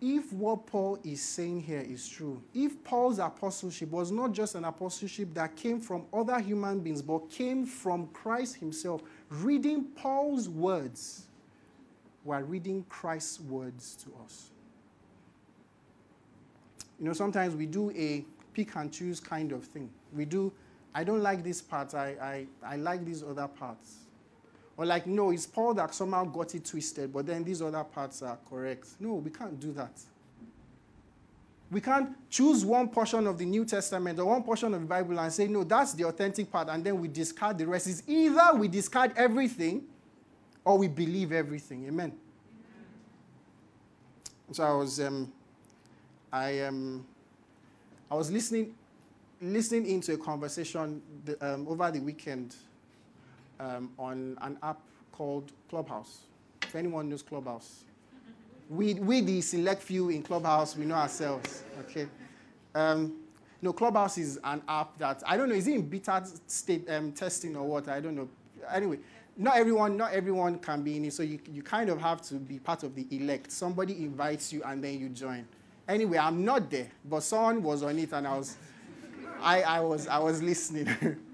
[0.00, 4.64] if what Paul is saying here is true, if Paul's apostleship was not just an
[4.64, 11.26] apostleship that came from other human beings, but came from Christ himself, reading Paul's words,
[12.22, 14.50] we're reading Christ's words to us.
[17.00, 19.90] You know, sometimes we do a pick and choose kind of thing.
[20.12, 20.52] We do,
[20.94, 24.03] I don't like this part, I, I, I like these other parts.
[24.76, 28.22] Or like, no, it's Paul that somehow got it twisted, but then these other parts
[28.22, 28.88] are correct.
[28.98, 29.92] No, we can't do that.
[31.70, 35.18] We can't choose one portion of the New Testament or one portion of the Bible
[35.18, 37.86] and say, no, that's the authentic part, and then we discard the rest.
[37.86, 39.84] It's either we discard everything
[40.64, 41.86] or we believe everything.
[41.86, 42.12] Amen.
[44.52, 45.32] So I was, um,
[46.32, 47.06] I, um,
[48.10, 48.74] I was listening,
[49.40, 52.54] listening into a conversation the, um, over the weekend
[53.64, 54.80] um, on an app
[55.12, 56.22] called Clubhouse.
[56.62, 57.84] If anyone knows Clubhouse,
[58.68, 61.62] we, we the select few in Clubhouse, we know ourselves.
[61.80, 62.06] Okay.
[62.74, 63.20] Um,
[63.62, 65.54] no, Clubhouse is an app that I don't know.
[65.54, 67.88] Is it in beta state um, testing or what?
[67.88, 68.28] I don't know.
[68.72, 68.98] Anyway,
[69.36, 71.12] not everyone, not everyone can be in it.
[71.12, 73.50] So you, you kind of have to be part of the elect.
[73.52, 75.46] Somebody invites you and then you join.
[75.88, 78.56] Anyway, I'm not there, but someone was on it and I was,
[79.40, 80.88] I, I was, I was listening.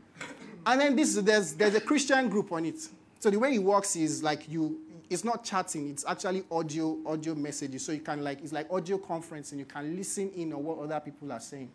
[0.66, 2.88] And then this, there's, there's a Christian group on it.
[3.18, 7.34] So the way it works is like you, it's not chatting, it's actually audio, audio
[7.34, 7.84] messages.
[7.84, 10.78] So you can like, it's like audio conference and you can listen in on what
[10.78, 11.70] other people are saying.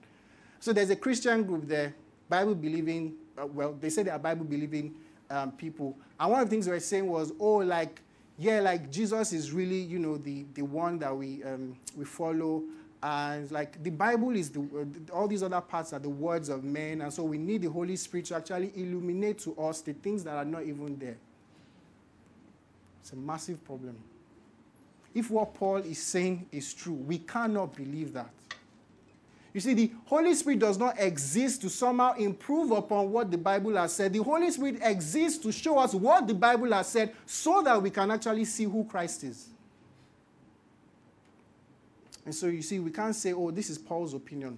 [0.60, 1.94] So there's a Christian group there,
[2.30, 4.96] Bible believing, uh, well, they say they are Bible believing
[5.30, 5.98] um, people.
[6.20, 8.02] And one of the things they were saying was, oh, like,
[8.38, 12.64] yeah, like Jesus is really, you know, the, the one that we, um, we follow
[13.06, 16.64] and like the bible is the uh, all these other parts are the words of
[16.64, 20.24] men and so we need the holy spirit to actually illuminate to us the things
[20.24, 21.18] that are not even there.
[23.02, 23.96] It's a massive problem.
[25.14, 28.32] If what paul is saying is true we cannot believe that.
[29.54, 33.76] You see the holy spirit does not exist to somehow improve upon what the bible
[33.76, 34.14] has said.
[34.14, 37.92] The holy spirit exists to show us what the bible has said so that we
[37.92, 39.50] can actually see who christ is
[42.26, 44.58] and so you see, we can't say, oh, this is Paul's opinion.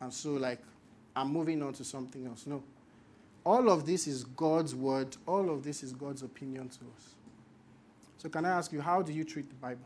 [0.00, 0.60] And so, like,
[1.16, 2.46] I'm moving on to something else.
[2.46, 2.62] No.
[3.44, 5.16] All of this is God's word.
[5.26, 7.14] All of this is God's opinion to us.
[8.18, 9.84] So, can I ask you, how do you treat the Bible?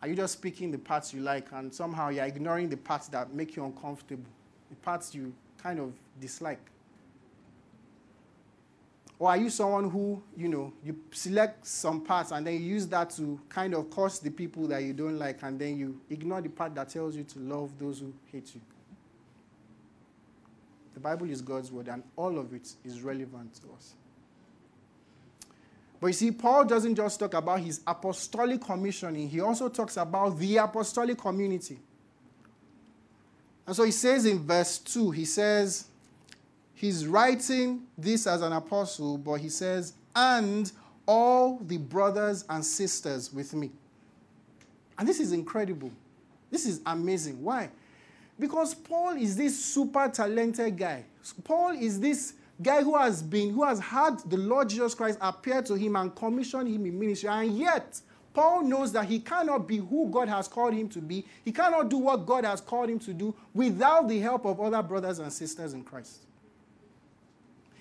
[0.00, 3.34] Are you just speaking the parts you like and somehow you're ignoring the parts that
[3.34, 4.24] make you uncomfortable,
[4.70, 6.69] the parts you kind of dislike?
[9.20, 12.86] Or are you someone who, you know, you select some parts and then you use
[12.86, 16.40] that to kind of curse the people that you don't like and then you ignore
[16.40, 18.62] the part that tells you to love those who hate you?
[20.94, 23.92] The Bible is God's word and all of it is relevant to us.
[26.00, 30.38] But you see, Paul doesn't just talk about his apostolic commissioning, he also talks about
[30.38, 31.78] the apostolic community.
[33.66, 35.89] And so he says in verse 2, he says,
[36.80, 40.72] He's writing this as an apostle, but he says, and
[41.06, 43.70] all the brothers and sisters with me.
[44.98, 45.90] And this is incredible.
[46.50, 47.42] This is amazing.
[47.42, 47.68] Why?
[48.38, 51.04] Because Paul is this super talented guy.
[51.44, 55.60] Paul is this guy who has been, who has had the Lord Jesus Christ appear
[55.60, 57.28] to him and commission him in ministry.
[57.28, 58.00] And yet,
[58.32, 61.26] Paul knows that he cannot be who God has called him to be.
[61.44, 64.82] He cannot do what God has called him to do without the help of other
[64.82, 66.20] brothers and sisters in Christ.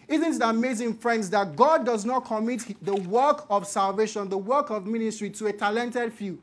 [0.09, 4.71] Isn't it amazing, friends, that God does not commit the work of salvation, the work
[4.71, 6.39] of ministry to a talented few?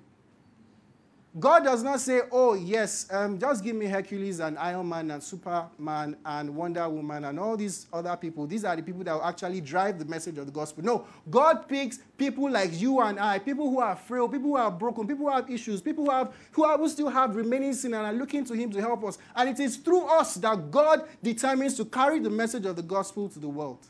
[1.38, 5.22] God does not say, oh, yes, um, just give me Hercules and Iron Man and
[5.22, 8.46] Superman and Wonder Woman and all these other people.
[8.46, 10.83] These are the people that will actually drive the message of the gospel.
[10.83, 14.70] No, God picks people like you and I, people who are frail, people who are
[14.70, 17.92] broken, people who have issues, people who, have, who, have, who still have remaining sin
[17.92, 19.18] and are looking to Him to help us.
[19.35, 23.29] And it is through us that God determines to carry the message of the gospel
[23.29, 23.87] to the world.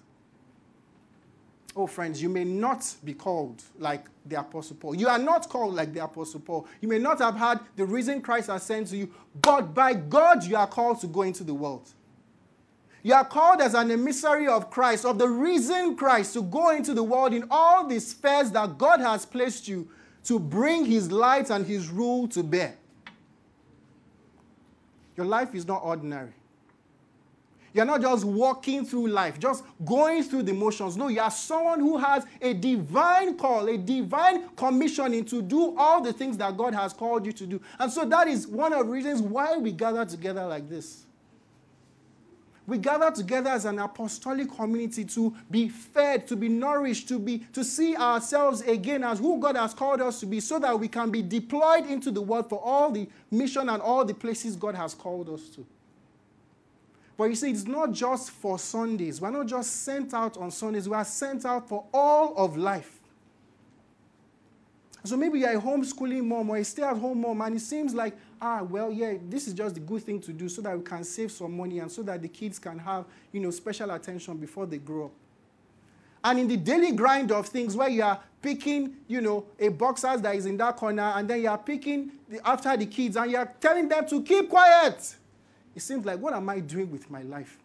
[1.78, 4.94] Oh, friends, you may not be called like the Apostle Paul.
[4.96, 6.66] You are not called like the Apostle Paul.
[6.80, 9.12] You may not have had the risen Christ has sent to you,
[9.42, 11.92] but by God, you are called to go into the world.
[13.02, 16.94] You are called as an emissary of Christ, of the risen Christ, to go into
[16.94, 19.86] the world in all the spheres that God has placed you
[20.24, 22.74] to bring his light and his rule to bear.
[25.14, 26.32] Your life is not ordinary.
[27.76, 30.96] You're not just walking through life, just going through the motions.
[30.96, 36.00] No, you are someone who has a divine call, a divine commissioning to do all
[36.00, 37.60] the things that God has called you to do.
[37.78, 41.04] And so that is one of the reasons why we gather together like this.
[42.66, 47.40] We gather together as an apostolic community to be fed, to be nourished, to be
[47.52, 50.88] to see ourselves again as who God has called us to be so that we
[50.88, 54.74] can be deployed into the world for all the mission and all the places God
[54.74, 55.66] has called us to.
[57.16, 59.20] But you see, it's not just for Sundays.
[59.20, 63.00] We're not just sent out on Sundays, we are sent out for all of life.
[65.04, 67.94] So maybe you're a homeschooling mom or a stay at home mom, and it seems
[67.94, 70.82] like, ah, well, yeah, this is just the good thing to do so that we
[70.82, 74.36] can save some money and so that the kids can have, you know, special attention
[74.36, 75.12] before they grow up.
[76.24, 80.16] And in the daily grind of things where you are picking, you know, a boxer
[80.16, 83.30] that is in that corner, and then you are picking the, after the kids, and
[83.30, 85.14] you are telling them to keep quiet
[85.76, 87.58] it seems like, what am I doing with my life?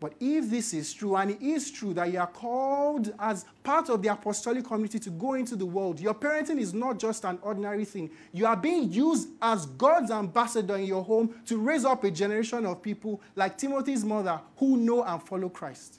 [0.00, 3.88] But if this is true, and it is true that you are called as part
[3.88, 7.38] of the apostolic community to go into the world, your parenting is not just an
[7.42, 8.10] ordinary thing.
[8.32, 12.64] You are being used as God's ambassador in your home to raise up a generation
[12.64, 15.98] of people like Timothy's mother who know and follow Christ.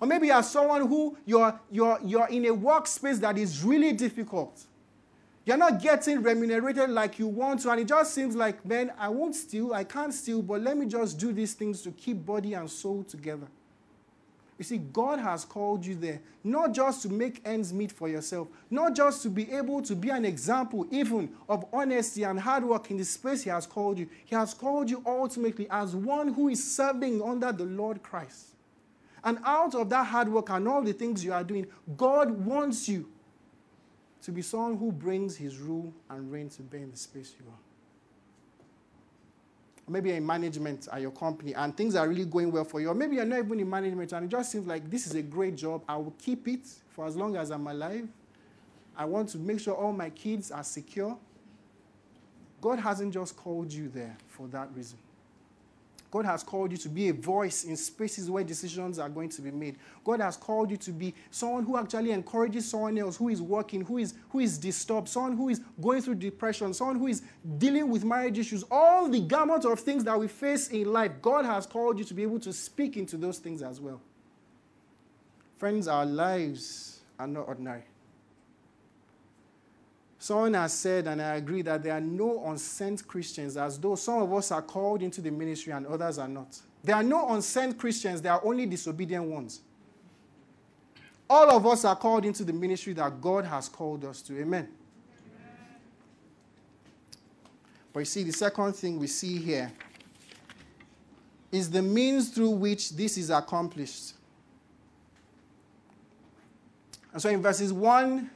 [0.00, 3.92] Or maybe you are someone who you're, you're, you're in a workspace that is really
[3.92, 4.64] difficult.
[5.46, 9.08] You're not getting remunerated like you want to, and it just seems like, man, I
[9.08, 12.54] won't steal, I can't steal, but let me just do these things to keep body
[12.54, 13.46] and soul together.
[14.56, 18.48] You see, God has called you there, not just to make ends meet for yourself,
[18.70, 22.90] not just to be able to be an example even of honesty and hard work
[22.90, 24.08] in the space He has called you.
[24.24, 28.54] He has called you ultimately as one who is serving under the Lord Christ.
[29.24, 32.88] And out of that hard work and all the things you are doing, God wants
[32.88, 33.08] you
[34.24, 37.44] to be someone who brings his rule and reign to bear in the space you
[37.46, 37.58] are.
[39.86, 42.88] Maybe you're in management at your company and things are really going well for you.
[42.88, 45.20] Or maybe you're not even in management and it just seems like this is a
[45.20, 45.82] great job.
[45.86, 48.08] I will keep it for as long as I'm alive.
[48.96, 51.18] I want to make sure all my kids are secure.
[52.62, 54.96] God hasn't just called you there for that reason.
[56.14, 59.42] God has called you to be a voice in spaces where decisions are going to
[59.42, 59.78] be made.
[60.04, 63.80] God has called you to be someone who actually encourages someone else who is working,
[63.80, 67.22] who is, who is disturbed, someone who is going through depression, someone who is
[67.58, 68.62] dealing with marriage issues.
[68.70, 72.14] All the gamut of things that we face in life, God has called you to
[72.14, 74.00] be able to speak into those things as well.
[75.58, 77.82] Friends, our lives are not ordinary.
[80.24, 84.22] Someone has said, and I agree, that there are no unsent Christians, as though some
[84.22, 86.58] of us are called into the ministry and others are not.
[86.82, 89.60] There are no unsent Christians, there are only disobedient ones.
[91.28, 94.40] All of us are called into the ministry that God has called us to.
[94.40, 94.66] Amen.
[94.66, 94.68] Amen.
[97.92, 99.70] But you see, the second thing we see here
[101.52, 104.14] is the means through which this is accomplished.
[107.12, 108.30] And so in verses 1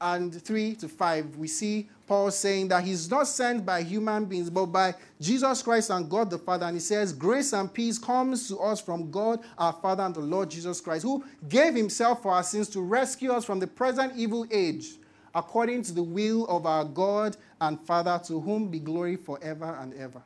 [0.00, 4.48] and 3 to 5, we see Paul saying that he's not sent by human beings,
[4.48, 6.66] but by Jesus Christ and God the Father.
[6.66, 10.20] And he says, Grace and peace comes to us from God our Father and the
[10.20, 14.14] Lord Jesus Christ, who gave himself for our sins to rescue us from the present
[14.16, 14.92] evil age,
[15.34, 19.92] according to the will of our God and Father, to whom be glory forever and
[19.94, 20.22] ever.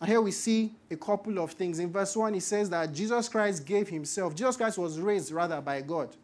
[0.00, 1.78] And here we see a couple of things.
[1.78, 4.34] In verse 1, he says that Jesus Christ gave himself.
[4.34, 6.14] Jesus Christ was raised rather by God.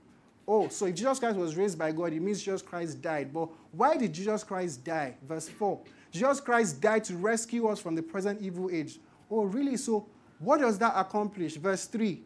[0.47, 3.33] Oh, so if Jesus Christ was raised by God, it means Jesus Christ died.
[3.33, 5.15] But why did Jesus Christ die?
[5.27, 5.81] Verse 4.
[6.11, 8.99] Jesus Christ died to rescue us from the present evil age.
[9.31, 9.77] Oh, really?
[9.77, 10.07] So
[10.39, 11.57] what does that accomplish?
[11.57, 12.21] Verse 3.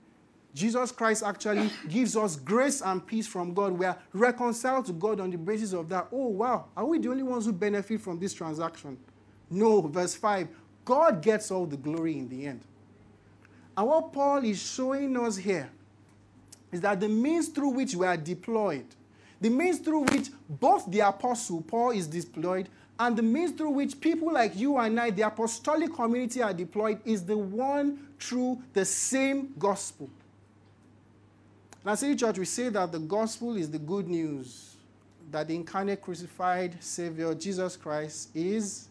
[0.52, 3.72] Jesus Christ actually gives us grace and peace from God.
[3.72, 6.08] We are reconciled to God on the basis of that.
[6.10, 6.66] Oh, wow.
[6.76, 8.98] Are we the only ones who benefit from this transaction?
[9.48, 9.80] No.
[9.82, 10.48] Verse 5
[10.84, 12.62] God gets all the glory in the end.
[13.76, 15.70] And what Paul is showing us here
[16.72, 18.86] is that the means through which we are deployed,
[19.40, 24.00] the means through which both the apostle Paul is deployed and the means through which
[24.00, 28.84] people like you and I, the apostolic community, are deployed is the one through the
[28.84, 30.10] same gospel.
[31.84, 34.74] And at City Church, we say that the gospel is the good news
[35.30, 38.88] that the incarnate crucified Savior, Jesus Christ, is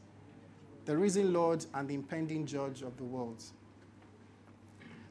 [0.86, 3.43] the risen Lord and the impending judge of the world.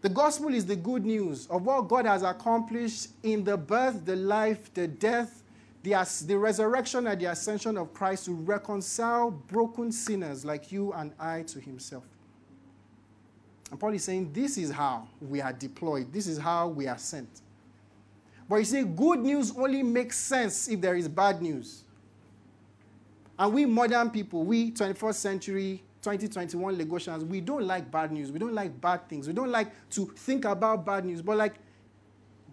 [0.07, 4.15] The gospel is the good news of what God has accomplished in the birth, the
[4.15, 5.43] life, the death,
[5.83, 5.97] the,
[6.29, 11.43] the resurrection, and the ascension of Christ to reconcile broken sinners like you and I
[11.49, 12.05] to himself.
[13.73, 16.99] And Paul is saying, This is how we are deployed, this is how we are
[16.99, 17.41] sent.
[18.49, 21.83] But you see, good news only makes sense if there is bad news.
[23.37, 28.31] And we modern people, we 21st century 2021 Lagosians, we don't like bad news.
[28.31, 29.27] We don't like bad things.
[29.27, 31.21] We don't like to think about bad news.
[31.21, 31.55] But like,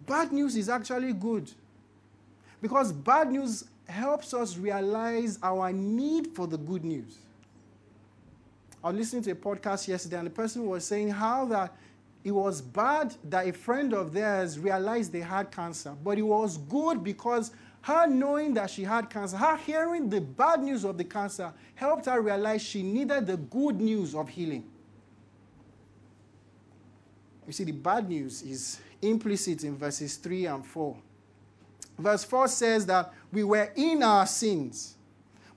[0.06, 1.52] bad news is actually good.
[2.60, 7.18] Because bad news helps us realize our need for the good news.
[8.82, 11.76] I was listening to a podcast yesterday, and the person was saying how that
[12.24, 16.56] it was bad that a friend of theirs realized they had cancer, but it was
[16.56, 17.52] good because
[17.84, 22.06] her knowing that she had cancer, her hearing the bad news of the cancer, helped
[22.06, 24.64] her realize she needed the good news of healing.
[27.46, 30.96] You see, the bad news is implicit in verses 3 and 4.
[31.98, 34.96] Verse 4 says that we were in our sins.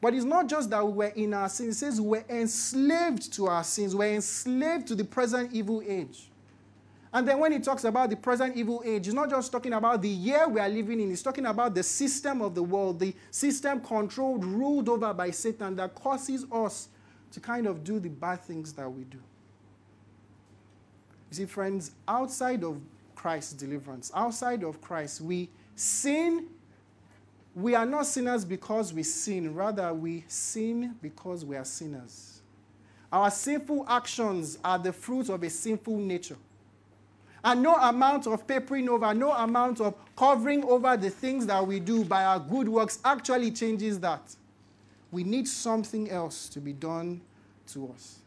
[0.02, 3.32] But it's not just that we were in our sins, it says we were enslaved
[3.36, 6.30] to our sins, we were enslaved to the present evil age.
[7.18, 10.04] And then when he talks about the present evil age, he's not just talking about
[10.04, 13.12] the year we are living in, he's talking about the system of the world, the
[13.32, 16.90] system controlled, ruled over by Satan that causes us
[17.32, 19.18] to kind of do the bad things that we do.
[21.32, 22.80] You see, friends, outside of
[23.16, 26.46] Christ's deliverance, outside of Christ, we sin.
[27.56, 32.42] We are not sinners because we sin, rather, we sin because we are sinners.
[33.12, 36.38] Our sinful actions are the fruit of a sinful nature.
[37.48, 41.80] And no amount of papering over, no amount of covering over the things that we
[41.80, 44.36] do by our good works actually changes that.
[45.12, 47.22] We need something else to be done
[47.68, 48.20] to us.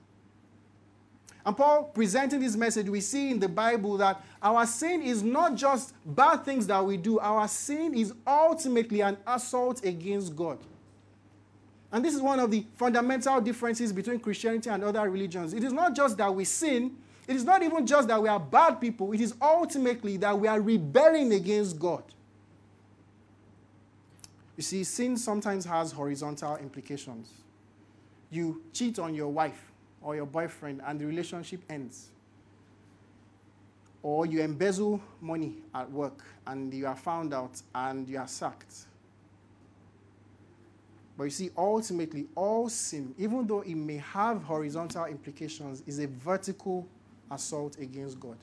[1.44, 5.54] And Paul presenting this message, we see in the Bible that our sin is not
[5.54, 10.56] just bad things that we do, our sin is ultimately an assault against God.
[11.92, 15.52] And this is one of the fundamental differences between Christianity and other religions.
[15.52, 16.96] It is not just that we sin,
[17.30, 20.48] it is not even just that we are bad people, it is ultimately that we
[20.48, 22.02] are rebelling against God.
[24.56, 27.32] You see, sin sometimes has horizontal implications.
[28.30, 29.70] You cheat on your wife
[30.02, 32.08] or your boyfriend, and the relationship ends.
[34.02, 38.86] Or you embezzle money at work and you are found out and you are sacked.
[41.16, 46.08] But you see, ultimately, all sin, even though it may have horizontal implications, is a
[46.08, 46.88] vertical
[47.30, 48.36] assault against God.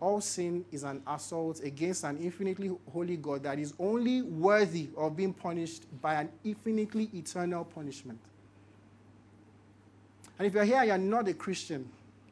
[0.00, 5.16] All sin is an assault against an infinitely holy God that is only worthy of
[5.16, 8.18] being punished by an infinitely eternal punishment.
[10.38, 11.88] And if you're here you're not a Christian,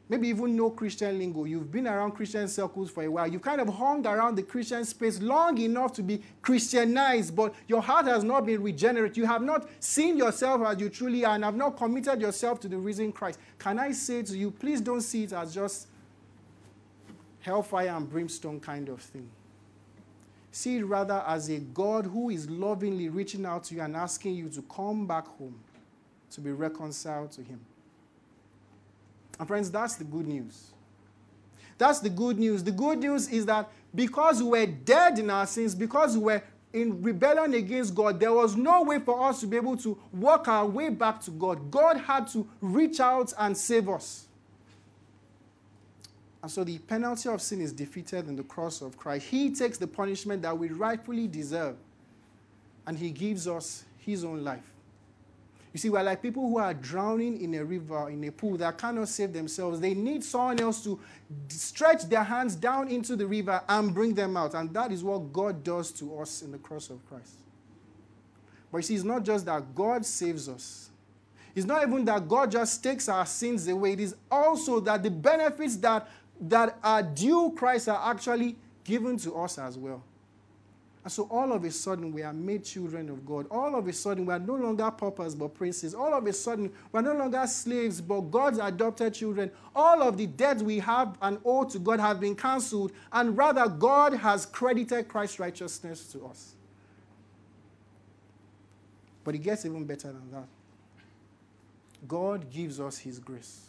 [0.09, 3.61] maybe even no Christian lingo, you've been around Christian circles for a while, you've kind
[3.61, 8.23] of hung around the Christian space long enough to be Christianized, but your heart has
[8.23, 9.17] not been regenerate.
[9.17, 12.67] You have not seen yourself as you truly are and have not committed yourself to
[12.67, 13.39] the risen Christ.
[13.59, 15.87] Can I say to you, please don't see it as just
[17.39, 19.29] hellfire and brimstone kind of thing.
[20.51, 24.35] See it rather as a God who is lovingly reaching out to you and asking
[24.35, 25.59] you to come back home,
[26.31, 27.59] to be reconciled to Him.
[29.39, 30.71] And friends, that's the good news.
[31.77, 32.63] That's the good news.
[32.63, 36.43] The good news is that because we were dead in our sins, because we were
[36.73, 40.47] in rebellion against God, there was no way for us to be able to work
[40.47, 41.71] our way back to God.
[41.71, 44.27] God had to reach out and save us.
[46.41, 49.27] And so the penalty of sin is defeated in the cross of Christ.
[49.27, 51.75] He takes the punishment that we rightfully deserve,
[52.85, 54.76] and He gives us His own life.
[55.77, 58.79] You see, we're like people who are drowning in a river, in a pool that
[58.79, 59.79] cannot save themselves.
[59.79, 60.99] They need someone else to
[61.49, 64.55] stretch their hands down into the river and bring them out.
[64.55, 67.35] And that is what God does to us in the cross of Christ.
[68.71, 70.89] But you see, it's not just that God saves us.
[71.53, 73.93] It's not even that God just takes our sins away.
[73.93, 76.09] It is also that the benefits that
[76.41, 80.01] that are due Christ are actually given to us as well.
[81.07, 83.47] And so all of a sudden, we are made children of God.
[83.49, 85.95] All of a sudden, we are no longer paupers but princes.
[85.95, 89.49] All of a sudden, we are no longer slaves but God's adopted children.
[89.73, 93.69] All of the debts we have and owe to God have been cancelled, and rather,
[93.69, 96.55] God has credited Christ's righteousness to us.
[99.23, 100.47] But it gets even better than that.
[102.05, 103.67] God gives us His grace.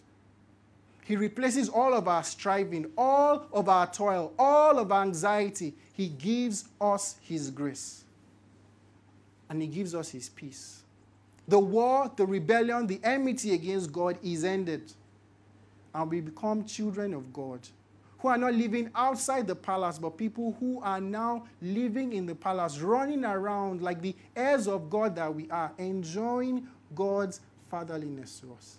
[1.09, 5.72] He replaces all of our striving, all of our toil, all of our anxiety.
[5.94, 8.04] He gives us His grace.
[9.48, 10.82] And He gives us His peace.
[11.48, 14.92] The war, the rebellion, the enmity against God is ended.
[15.94, 17.61] And we become children of God
[18.18, 22.34] who are not living outside the palace, but people who are now living in the
[22.34, 27.40] palace, running around like the heirs of God that we are, enjoying God's
[27.70, 28.76] fatherliness to us.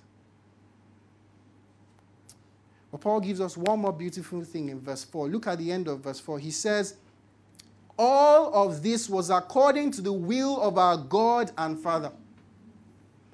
[2.92, 5.28] But Paul gives us one more beautiful thing in verse 4.
[5.28, 6.40] Look at the end of verse 4.
[6.40, 6.96] He says,
[7.98, 12.12] All of this was according to the will of our God and Father.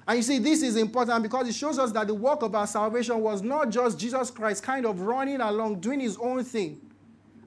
[0.08, 2.66] And you see, this is important because it shows us that the work of our
[2.66, 6.80] salvation was not just Jesus Christ kind of running along, doing his own thing,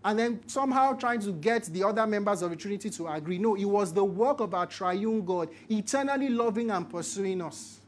[0.04, 3.38] and then somehow trying to get the other members of the Trinity to agree.
[3.38, 7.79] No, it was the work of our triune God, eternally loving and pursuing us.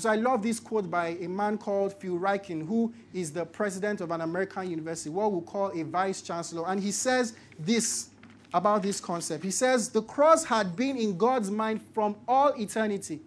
[0.00, 4.00] So I love this quote by a man called Phil Ryken, who is the president
[4.00, 6.66] of an American university, what we call a vice chancellor.
[6.66, 8.08] And he says this
[8.54, 9.44] about this concept.
[9.44, 13.20] He says, The cross had been in God's mind from all eternity.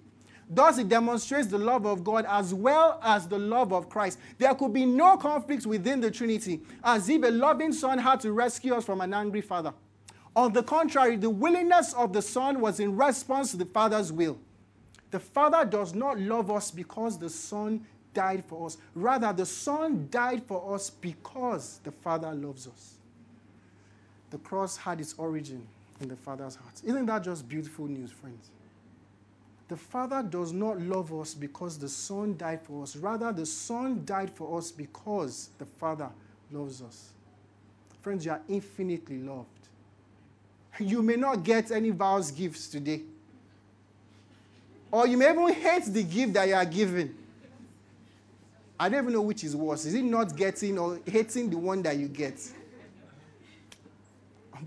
[0.49, 4.17] Thus, it demonstrates the love of God as well as the love of Christ.
[4.39, 8.31] There could be no conflict within the Trinity, as if a loving son had to
[8.31, 9.73] rescue us from an angry father.
[10.35, 14.39] On the contrary, the willingness of the son was in response to the father's will.
[15.13, 17.85] The Father does not love us because the Son
[18.15, 18.77] died for us.
[18.95, 22.95] Rather, the Son died for us because the Father loves us.
[24.31, 25.67] The cross had its origin
[26.01, 26.81] in the Father's heart.
[26.83, 28.49] Isn't that just beautiful news, friends?
[29.67, 32.95] The Father does not love us because the Son died for us.
[32.95, 36.09] Rather, the Son died for us because the Father
[36.51, 37.11] loves us.
[38.01, 39.47] Friends, you are infinitely loved.
[40.79, 43.03] You may not get any Val's gifts today.
[44.93, 47.15] Or you may even hate the gift that you are given.
[48.79, 49.85] I don't even know which is worse.
[49.85, 52.39] Is it not getting or hating the one that you get?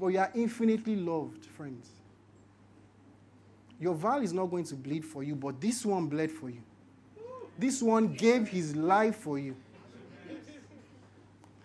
[0.00, 1.90] But you are infinitely loved, friends.
[3.78, 6.60] Your vow is not going to bleed for you, but this one bled for you.
[7.56, 9.54] This one gave his life for you.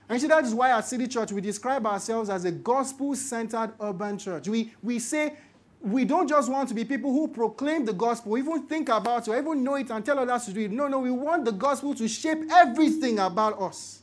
[0.08, 3.72] And see, that is why at City Church we describe ourselves as a gospel centered
[3.82, 4.48] urban church.
[4.48, 5.36] We, we say
[5.84, 9.32] we don't just want to be people who proclaim the gospel, even think about it,
[9.32, 10.72] or even know it and tell others to do it.
[10.72, 14.00] No, no, we want the gospel to shape everything about us.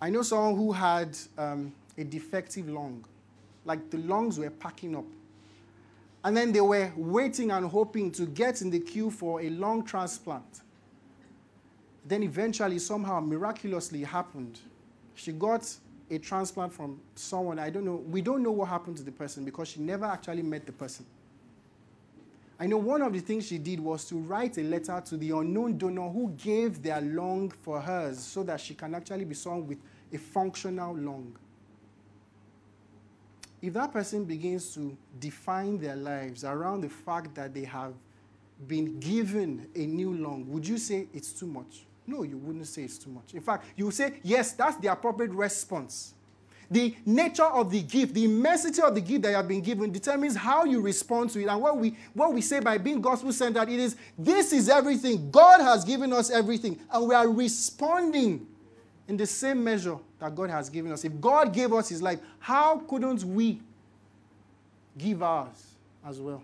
[0.00, 3.04] I know someone who had um, a defective lung,
[3.66, 5.04] like the lungs were packing up.
[6.24, 9.84] And then they were waiting and hoping to get in the queue for a lung
[9.84, 10.62] transplant.
[12.06, 14.58] Then eventually, somehow, miraculously happened.
[15.14, 15.74] She got
[16.10, 19.44] a transplant from someone, I don't know, we don't know what happened to the person
[19.44, 21.06] because she never actually met the person.
[22.58, 25.30] I know one of the things she did was to write a letter to the
[25.30, 29.66] unknown donor who gave their lung for hers so that she can actually be someone
[29.66, 29.78] with
[30.12, 31.34] a functional lung.
[33.62, 37.94] If that person begins to define their lives around the fact that they have
[38.66, 41.86] been given a new lung, would you say it's too much?
[42.10, 43.34] No, you wouldn't say it's too much.
[43.34, 46.14] In fact, you say, yes, that's the appropriate response.
[46.68, 49.92] The nature of the gift, the immensity of the gift that you have been given
[49.92, 51.46] determines how you respond to it.
[51.46, 55.30] And what we, what we say by being gospel centered, it is this is everything.
[55.30, 56.80] God has given us everything.
[56.92, 58.46] And we are responding
[59.06, 61.04] in the same measure that God has given us.
[61.04, 63.60] If God gave us his life, how couldn't we
[64.98, 66.42] give ours as well?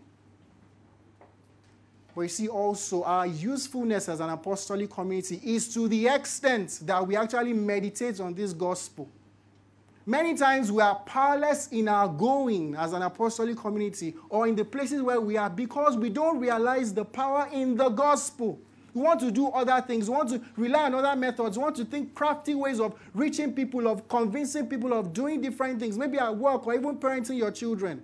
[2.16, 7.06] But you see, also, our usefulness as an apostolic community is to the extent that
[7.06, 9.06] we actually meditate on this gospel.
[10.06, 14.64] Many times we are powerless in our going as an apostolic community or in the
[14.64, 18.58] places where we are because we don't realize the power in the gospel.
[18.94, 20.08] We want to do other things.
[20.08, 21.58] We want to rely on other methods.
[21.58, 25.80] We want to think crafty ways of reaching people, of convincing people, of doing different
[25.80, 28.02] things, maybe at work or even parenting your children.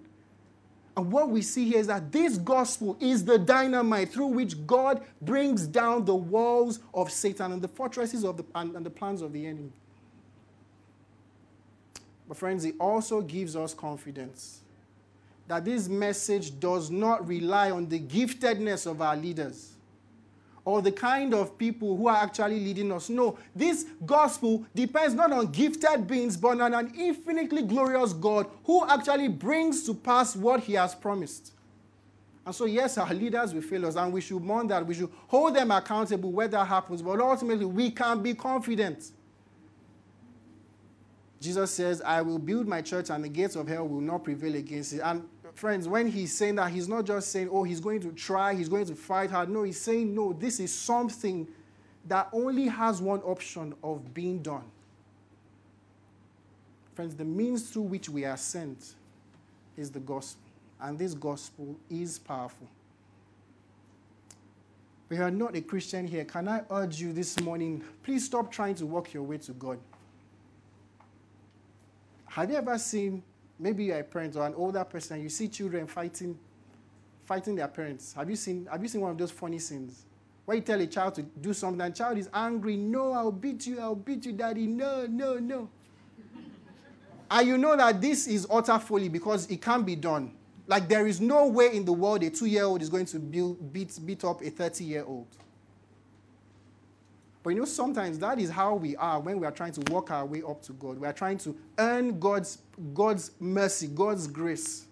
[0.96, 5.02] And what we see here is that this gospel is the dynamite through which God
[5.22, 9.22] brings down the walls of Satan and the fortresses of the, and, and the plans
[9.22, 9.72] of the enemy.
[12.28, 14.60] But, friends, it also gives us confidence
[15.48, 19.72] that this message does not rely on the giftedness of our leaders
[20.64, 23.08] or the kind of people who are actually leading us.
[23.08, 28.88] No, this gospel depends not on gifted beings, but on an infinitely glorious God who
[28.88, 31.52] actually brings to pass what he has promised.
[32.44, 34.84] And so, yes, our leaders will fail us, and we should mourn that.
[34.84, 39.10] We should hold them accountable where that happens, but ultimately, we can be confident.
[41.40, 44.54] Jesus says, I will build my church, and the gates of hell will not prevail
[44.54, 45.00] against it.
[45.04, 48.54] And friends, when he's saying that, he's not just saying, oh, he's going to try,
[48.54, 49.48] he's going to fight hard.
[49.48, 51.46] No, he's saying, no, this is something
[52.06, 54.64] that only has one option of being done.
[56.94, 58.94] Friends, the means through which we are sent
[59.76, 60.42] is the gospel.
[60.80, 62.66] And this gospel is powerful.
[65.08, 68.50] If you are not a Christian here, can I urge you this morning, please stop
[68.50, 69.78] trying to work your way to God.
[72.26, 73.22] Have you ever seen
[73.58, 76.38] maybe you're a parent or an older person, and you see children fighting,
[77.24, 78.12] fighting their parents.
[78.14, 80.04] Have you seen, have you seen one of those funny scenes?
[80.44, 83.66] Where you tell a child to do something and child is angry, no, I'll beat
[83.66, 85.68] you, I'll beat you, daddy, no, no, no.
[87.30, 90.32] and you know that this is utter folly because it can't be done.
[90.66, 93.98] Like there is no way in the world a two-year-old is going to build, beat,
[94.04, 95.26] beat up a 30-year-old.
[97.42, 100.10] But you know, sometimes that is how we are when we are trying to work
[100.10, 100.98] our way up to God.
[100.98, 102.58] We are trying to earn God's,
[102.94, 104.86] God's mercy, God's grace.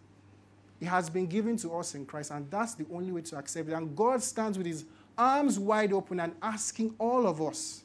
[0.80, 3.68] It has been given to us in Christ, and that's the only way to accept
[3.68, 3.72] it.
[3.72, 4.84] And God stands with his
[5.16, 7.82] arms wide open and asking all of us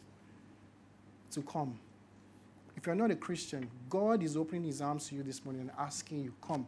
[1.32, 1.78] to come.
[2.78, 5.72] If you're not a Christian, God is opening his arms to you this morning and
[5.78, 6.66] asking you, come.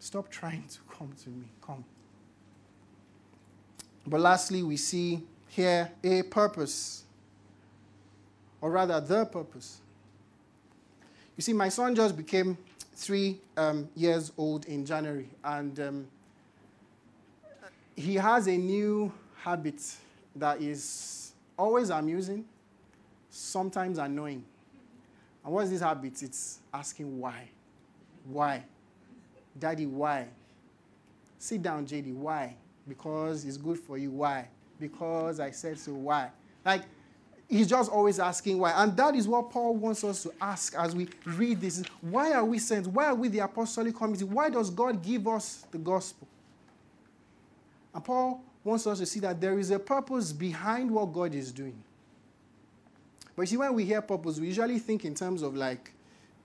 [0.00, 1.46] Stop trying to come to me.
[1.64, 1.84] Come.
[4.06, 5.22] But lastly, we see
[5.54, 7.04] here a purpose,
[8.60, 9.80] or rather, the purpose.
[11.36, 12.58] You see, my son just became
[12.94, 16.06] three um, years old in January, and um,
[17.94, 19.80] he has a new habit
[20.34, 22.44] that is always amusing,
[23.30, 24.44] sometimes annoying.
[25.44, 26.20] And what's this habit?
[26.20, 27.48] It's asking why.
[28.24, 28.64] Why?
[29.56, 30.26] Daddy, why?
[31.38, 32.56] Sit down, JD, why?
[32.88, 34.10] Because it's good for you.
[34.10, 34.48] Why?
[34.78, 35.92] Because I said so.
[35.92, 36.30] Why?
[36.64, 36.82] Like,
[37.48, 38.72] he's just always asking why.
[38.72, 41.82] And that is what Paul wants us to ask as we read this.
[42.00, 42.86] Why are we sent?
[42.86, 44.24] Why are we the apostolic community?
[44.24, 46.26] Why does God give us the gospel?
[47.94, 51.52] And Paul wants us to see that there is a purpose behind what God is
[51.52, 51.76] doing.
[53.36, 55.92] But you see, when we hear purpose, we usually think in terms of like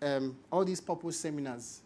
[0.01, 1.81] um, all these purpose seminars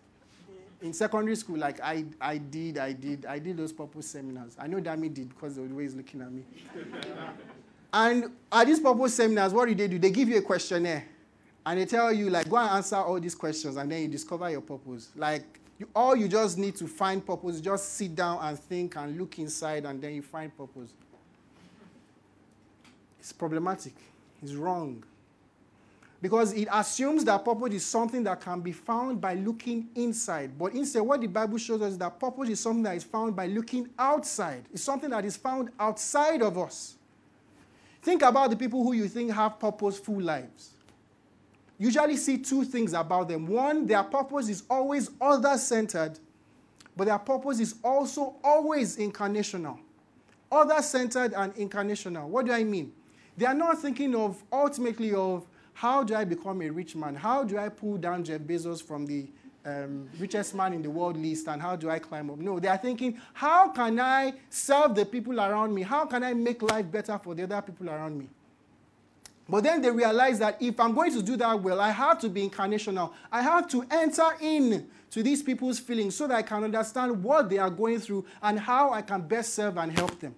[0.83, 4.55] in secondary school, like I, I did, I did, I did those purpose seminars.
[4.59, 6.43] I know Dami did because of the way he's looking at me.
[7.93, 9.97] and at these purpose seminars, what do they do?
[9.97, 11.05] They give you a questionnaire.
[11.65, 14.49] And they tell you, like, go and answer all these questions, and then you discover
[14.49, 15.09] your purpose.
[15.15, 19.17] Like, you, all you just need to find purpose, just sit down and think and
[19.17, 20.91] look inside, and then you find purpose.
[23.19, 23.93] It's problematic.
[24.41, 25.05] It's wrong
[26.23, 30.57] because it assumes that purpose is something that can be found by looking inside.
[30.57, 33.35] But instead, what the Bible shows us is that purpose is something that is found
[33.35, 34.63] by looking outside.
[34.71, 36.95] It's something that is found outside of us.
[38.01, 40.69] Think about the people who you think have purposeful lives.
[41.77, 43.45] Usually see two things about them.
[43.45, 46.17] One, their purpose is always other centered,
[46.95, 49.77] but their purpose is also always incarnational.
[50.49, 52.27] Other centered and incarnational.
[52.29, 52.93] What do I mean?
[53.35, 57.15] They are not thinking of ultimately of how do I become a rich man?
[57.15, 59.27] How do I pull down Jeff Bezos from the
[59.65, 62.37] um, richest man in the world list and how do I climb up?
[62.37, 65.81] No, they are thinking, how can I serve the people around me?
[65.81, 68.29] How can I make life better for the other people around me?
[69.47, 72.29] But then they realize that if I'm going to do that well, I have to
[72.29, 73.11] be incarnational.
[73.31, 77.49] I have to enter in to these people's feelings so that I can understand what
[77.49, 80.35] they are going through and how I can best serve and help them.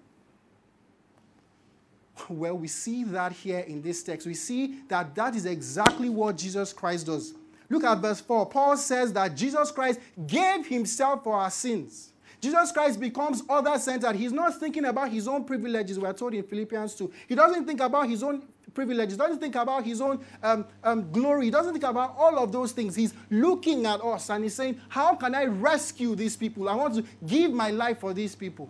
[2.28, 4.26] Well, we see that here in this text.
[4.26, 7.34] We see that that is exactly what Jesus Christ does.
[7.68, 8.46] Look at verse 4.
[8.46, 12.12] Paul says that Jesus Christ gave himself for our sins.
[12.40, 14.14] Jesus Christ becomes other centered.
[14.14, 17.12] He's not thinking about his own privileges, we're told in Philippians 2.
[17.28, 18.42] He doesn't think about his own
[18.74, 22.52] privileges, doesn't think about his own um, um, glory, he doesn't think about all of
[22.52, 22.94] those things.
[22.94, 26.68] He's looking at us and he's saying, How can I rescue these people?
[26.68, 28.68] I want to give my life for these people.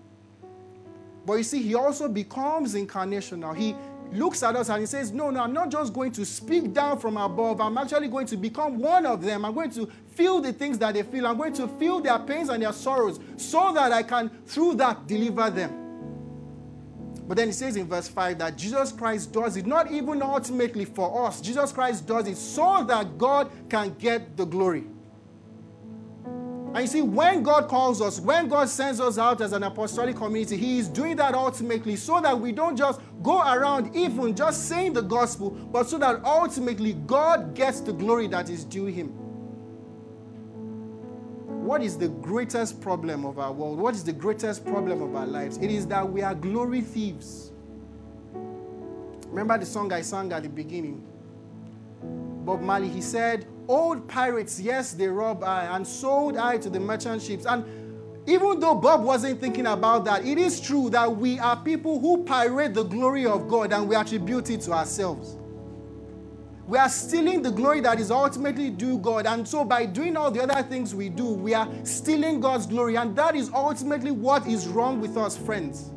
[1.26, 3.56] But you see, he also becomes incarnational.
[3.56, 3.74] He
[4.12, 6.98] looks at us and he says, No, no, I'm not just going to speak down
[7.00, 7.60] from above.
[7.60, 9.44] I'm actually going to become one of them.
[9.44, 11.26] I'm going to feel the things that they feel.
[11.26, 15.06] I'm going to feel their pains and their sorrows so that I can, through that,
[15.08, 15.82] deliver them.
[17.26, 20.84] But then he says in verse 5 that Jesus Christ does it not even ultimately
[20.84, 21.40] for us.
[21.40, 24.84] Jesus Christ does it so that God can get the glory.
[26.76, 30.14] And you see, when God calls us, when God sends us out as an apostolic
[30.14, 34.68] community, He is doing that ultimately so that we don't just go around even just
[34.68, 39.06] saying the gospel, but so that ultimately God gets the glory that is due Him.
[41.64, 43.78] What is the greatest problem of our world?
[43.78, 45.56] What is the greatest problem of our lives?
[45.56, 47.52] It is that we are glory thieves.
[49.28, 51.02] Remember the song I sang at the beginning?
[52.44, 56.70] Bob Marley, he said, Old pirates, yes, they robbed I uh, and sold I to
[56.70, 57.46] the merchant ships.
[57.46, 57.64] And
[58.28, 62.24] even though Bob wasn't thinking about that, it is true that we are people who
[62.24, 65.36] pirate the glory of God and we attribute it to ourselves.
[66.66, 69.26] We are stealing the glory that is ultimately due God.
[69.26, 72.96] And so, by doing all the other things we do, we are stealing God's glory.
[72.96, 75.92] And that is ultimately what is wrong with us, friends.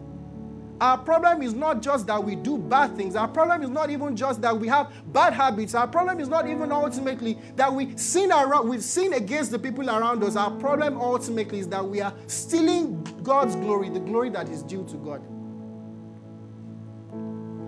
[0.81, 3.15] Our problem is not just that we do bad things.
[3.15, 5.75] Our problem is not even just that we have bad habits.
[5.75, 9.89] Our problem is not even ultimately that we sin around, we sin against the people
[9.89, 10.37] around us.
[10.37, 14.85] Our problem ultimately is that we are stealing God's glory, the glory that is due
[14.85, 15.21] to God.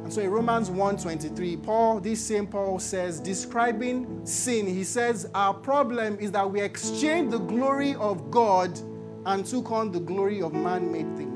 [0.04, 5.54] And so in Romans 1:23, Paul, this same Paul says, describing sin, he says, Our
[5.54, 8.80] problem is that we exchange the glory of God
[9.26, 11.31] and took on the glory of man-made things.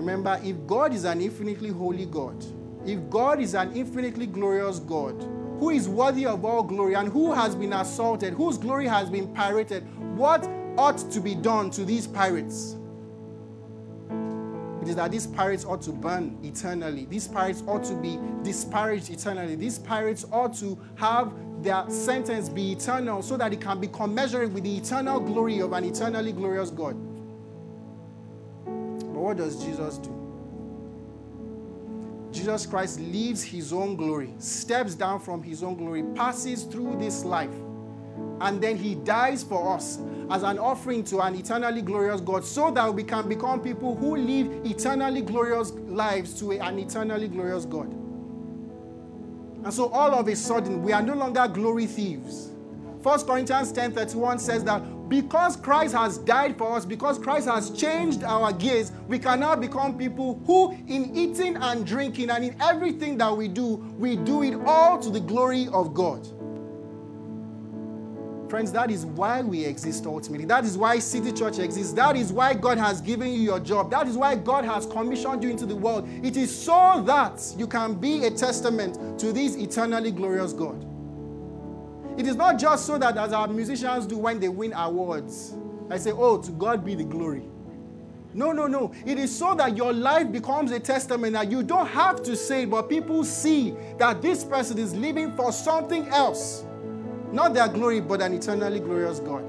[0.00, 2.44] Remember, if God is an infinitely holy God,
[2.86, 5.14] if God is an infinitely glorious God,
[5.58, 9.32] who is worthy of all glory and who has been assaulted, whose glory has been
[9.34, 9.84] pirated,
[10.16, 10.46] what
[10.78, 12.76] ought to be done to these pirates?
[14.80, 17.04] It is that these pirates ought to burn eternally.
[17.04, 19.54] These pirates ought to be disparaged eternally.
[19.54, 24.52] These pirates ought to have their sentence be eternal so that it can be commensurate
[24.52, 26.96] with the eternal glory of an eternally glorious God.
[29.20, 30.16] But what does Jesus do?
[32.32, 37.22] Jesus Christ leaves his own glory, steps down from his own glory, passes through this
[37.22, 37.52] life,
[38.40, 39.98] and then he dies for us
[40.30, 44.16] as an offering to an eternally glorious God so that we can become people who
[44.16, 47.92] live eternally glorious lives to an eternally glorious God.
[49.64, 52.52] And so all of a sudden, we are no longer glory thieves.
[53.02, 58.22] 1 Corinthians 10:31 says that because Christ has died for us, because Christ has changed
[58.22, 63.18] our gaze, we can now become people who, in eating and drinking and in everything
[63.18, 66.26] that we do, we do it all to the glory of God.
[68.48, 70.46] Friends, that is why we exist ultimately.
[70.46, 71.92] That is why City Church exists.
[71.92, 73.90] That is why God has given you your job.
[73.90, 76.08] That is why God has commissioned you into the world.
[76.24, 80.84] It is so that you can be a testament to this eternally glorious God.
[82.20, 85.54] It is not just so that, as our musicians do when they win awards,
[85.88, 87.44] I say, Oh, to God be the glory.
[88.34, 88.92] No, no, no.
[89.06, 92.66] It is so that your life becomes a testament that you don't have to say
[92.66, 96.62] but people see that this person is living for something else.
[97.32, 99.42] Not their glory, but an eternally glorious God.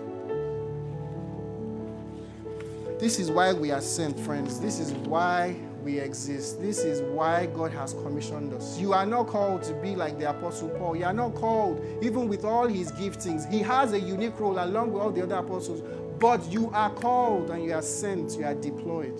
[3.02, 4.62] This is why we are sent, friends.
[4.62, 6.62] This is why we exist.
[6.62, 8.80] This is why God has commissioned us.
[8.80, 10.96] You are not called to be like the Apostle Paul.
[10.96, 13.52] You are not called, even with all his giftings.
[13.52, 15.82] He has a unique role along with all the other apostles.
[16.20, 19.20] But you are called and you are sent, you are deployed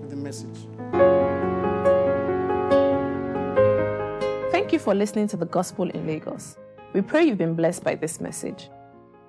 [0.00, 0.66] with the message.
[4.50, 6.56] Thank you for listening to the Gospel in Lagos.
[6.92, 8.68] We pray you've been blessed by this message.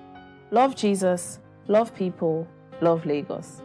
[0.51, 2.47] Love Jesus, love people,
[2.81, 3.61] love Lagos.